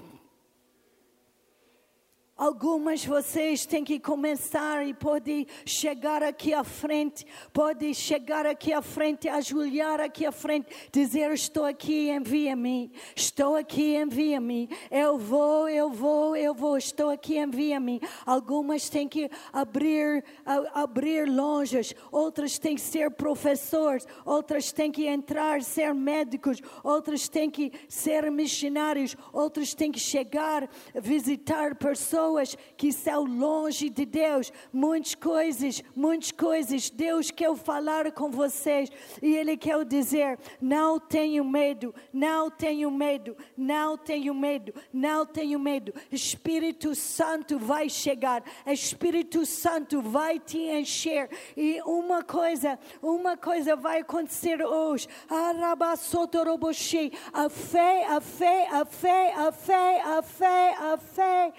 [2.38, 8.79] Algumas vocês têm que começar e pode chegar aqui à frente, pode chegar aqui à
[8.79, 15.89] frente, ajoelhar aqui à frente, dizer: Estou aqui, envia-me, estou aqui, envia-me, eu vou, eu
[15.89, 17.99] vou, eu vou, estou aqui, envia-me.
[18.23, 20.23] Algumas têm que abrir,
[20.75, 27.49] abrir lojas, outras têm que ser professores, outras têm que entrar, ser médicos, outras têm
[27.49, 34.51] que ser missionários, outras têm que chegar, visitar pessoas pessoas que estão longe de Deus,
[34.71, 36.89] muitas coisas, muitas coisas.
[36.89, 43.36] Deus quer falar com vocês e Ele quer dizer: não tenho medo, não tenho medo,
[43.55, 45.93] não tenho medo, não tenho medo.
[46.11, 54.01] Espírito Santo vai chegar, Espírito Santo vai te encher e uma coisa, uma coisa vai
[54.01, 55.07] acontecer hoje.
[57.34, 61.53] A fé, a fé, a fé, a fé, a fé, a fé.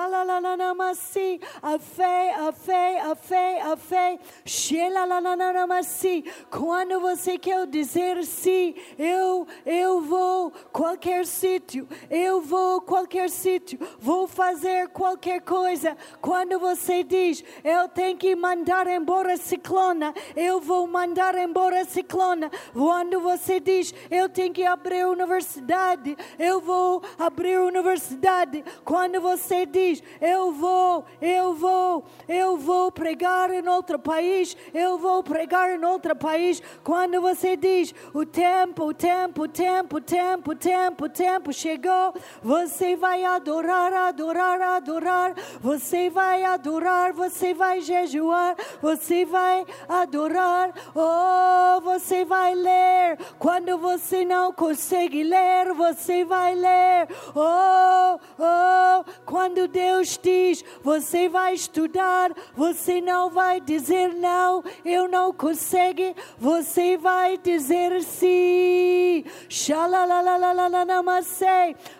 [0.00, 4.18] Shalalanamasi, a fé, a fé, a fé, a fé.
[4.46, 6.24] Shalalanamasi.
[6.50, 14.26] Quando você quer dizer sim, eu, eu vou qualquer sítio, eu vou qualquer sítio, vou
[14.26, 15.94] fazer qualquer coisa.
[16.22, 22.50] Quando você diz, eu tenho que mandar embora ciclona, eu vou mandar embora ciclona.
[22.72, 28.64] Quando você diz, eu tenho que abrir universidade, eu vou abrir universidade.
[28.82, 29.89] Quando você diz,
[30.20, 36.14] Eu vou, eu vou, eu vou pregar em outro país, eu vou pregar em outro
[36.14, 36.62] país.
[36.84, 41.52] Quando você diz: O tempo, o tempo, o tempo, o tempo, o tempo, o tempo
[41.52, 45.34] chegou, você vai adorar, adorar, adorar.
[45.60, 50.72] Você vai adorar, você vai jejuar, você vai adorar.
[50.94, 53.18] Oh, você vai ler.
[53.38, 57.08] Quando você não consegue ler, você vai ler.
[57.34, 65.08] Oh, oh, quando Deus Deus diz: você vai estudar, você não vai dizer não, eu
[65.08, 69.24] não consigo, você vai dizer sim.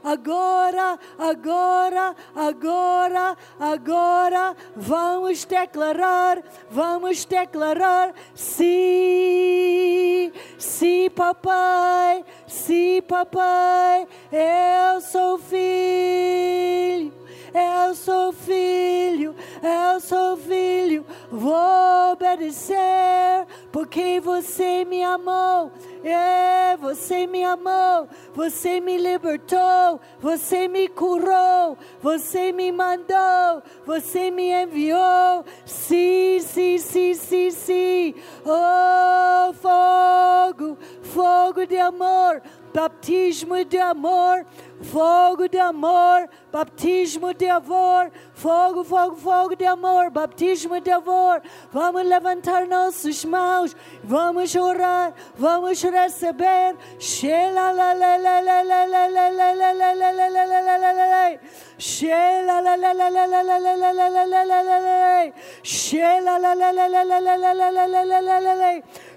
[0.05, 15.39] Agora, agora, agora, agora, vamos declarar, vamos declarar sim, sim, papai, sim, papai, eu sou
[15.39, 17.20] filho.
[17.53, 25.73] Eu sou filho, eu sou filho, vou obedecer, porque você me amou.
[26.03, 34.51] É, você me amou, você me libertou, você me curou, você me mandou, você me
[34.51, 35.45] enviou.
[35.67, 38.15] Sim, sim, sim, sim, sim.
[38.47, 42.41] Oh, fogo, fogo de amor,
[42.73, 44.47] baptismo de amor
[44.83, 51.43] fogo de amor, baptismo de amor, fogo, fogo, fogo de amor, baptismo de amor.
[51.73, 56.77] Vamos levantar nossas mãos, vamos orar, vamos receber.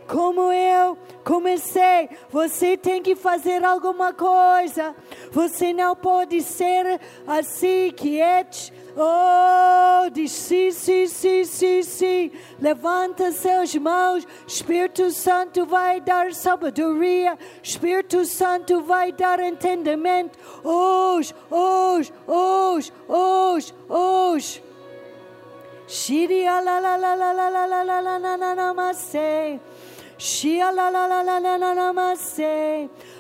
[0.07, 4.95] Como eu comecei, você tem que fazer alguma coisa.
[5.31, 8.71] Você não pode ser assim, quieto.
[8.95, 12.31] Oh, diz sim, sim, sim, sim, sim.
[12.59, 14.27] Levanta seus mãos.
[14.45, 17.37] Espírito Santo vai dar sabedoria.
[17.63, 20.37] Espírito Santo vai dar entendimento.
[20.63, 24.73] Hoje, hoje, hoje, hoje, hoje.
[25.87, 28.73] Shiri la la la la la la la la la la la la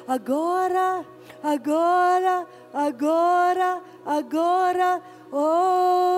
[0.07, 1.05] Agora,
[1.41, 5.01] agora, agora, agora.
[5.31, 6.13] Oh!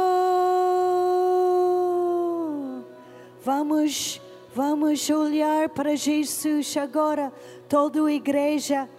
[3.43, 4.19] Vamos,
[4.53, 7.31] vamos olhar para Jesus agora,
[7.69, 8.89] toda a igreja.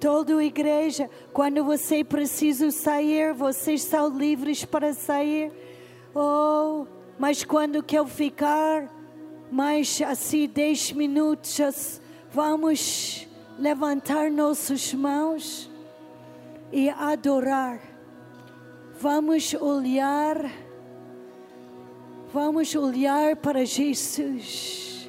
[0.00, 5.50] Toda a igreja, quando você precisa sair, vocês são livres para sair.
[6.14, 6.86] Oh,
[7.18, 8.88] mas quando quer ficar,
[9.50, 12.00] mais assim, dez minutos,
[12.32, 13.26] vamos
[13.58, 15.70] levantar nossas mãos
[16.72, 17.80] e adorar.
[19.00, 20.50] Vamos olhar,
[22.32, 25.08] vamos olhar para Jesus.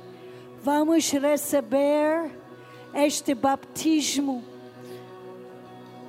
[0.61, 2.31] Vamos receber
[2.93, 4.43] este batismo,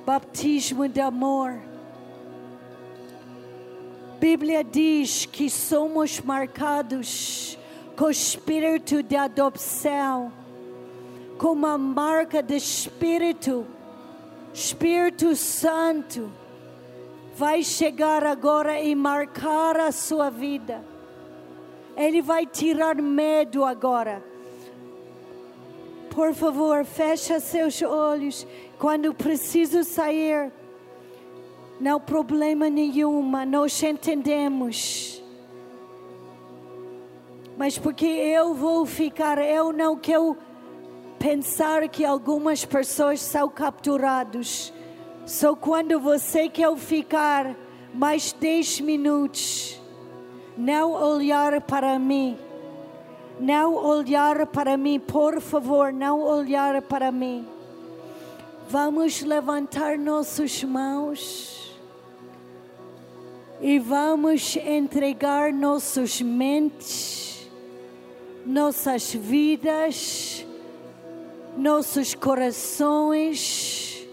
[0.05, 1.59] batismo de amor.
[4.19, 7.57] Bíblia diz que somos marcados
[8.01, 10.33] com espírito de adopção,
[11.37, 13.63] com uma marca de espírito,
[14.51, 16.31] Espírito Santo.
[17.35, 20.83] vai chegar agora e marcar a sua vida.
[21.95, 24.23] Ele vai tirar medo agora.
[26.09, 28.47] Por favor, fecha seus olhos.
[28.79, 30.51] Quando preciso sair,
[31.79, 35.20] não problema nenhuma, nós entendemos.
[37.57, 40.37] Mas porque eu vou ficar, eu não quero
[41.19, 44.73] pensar que algumas pessoas são capturados.
[45.25, 47.55] Só quando você quer ficar
[47.93, 49.79] mais 10 minutos,
[50.57, 52.37] não olhar para mim.
[53.39, 57.47] Não olhar para mim, por favor, não olhar para mim.
[58.69, 61.61] Vamos levantar nossas mãos
[63.59, 67.30] e vamos entregar nossas mentes,
[68.45, 70.45] nossas vidas
[71.57, 74.07] nossos corações,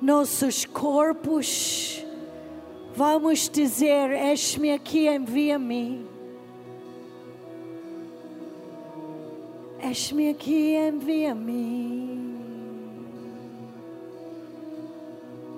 [0.00, 2.04] nossos corpos.
[2.94, 6.06] Vamos dizer: Eis-me aqui, envia-me.
[9.82, 12.34] Eis-me aqui, envia-me.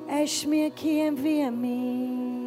[0.08, 2.45] Eis-me aqui, envia-me.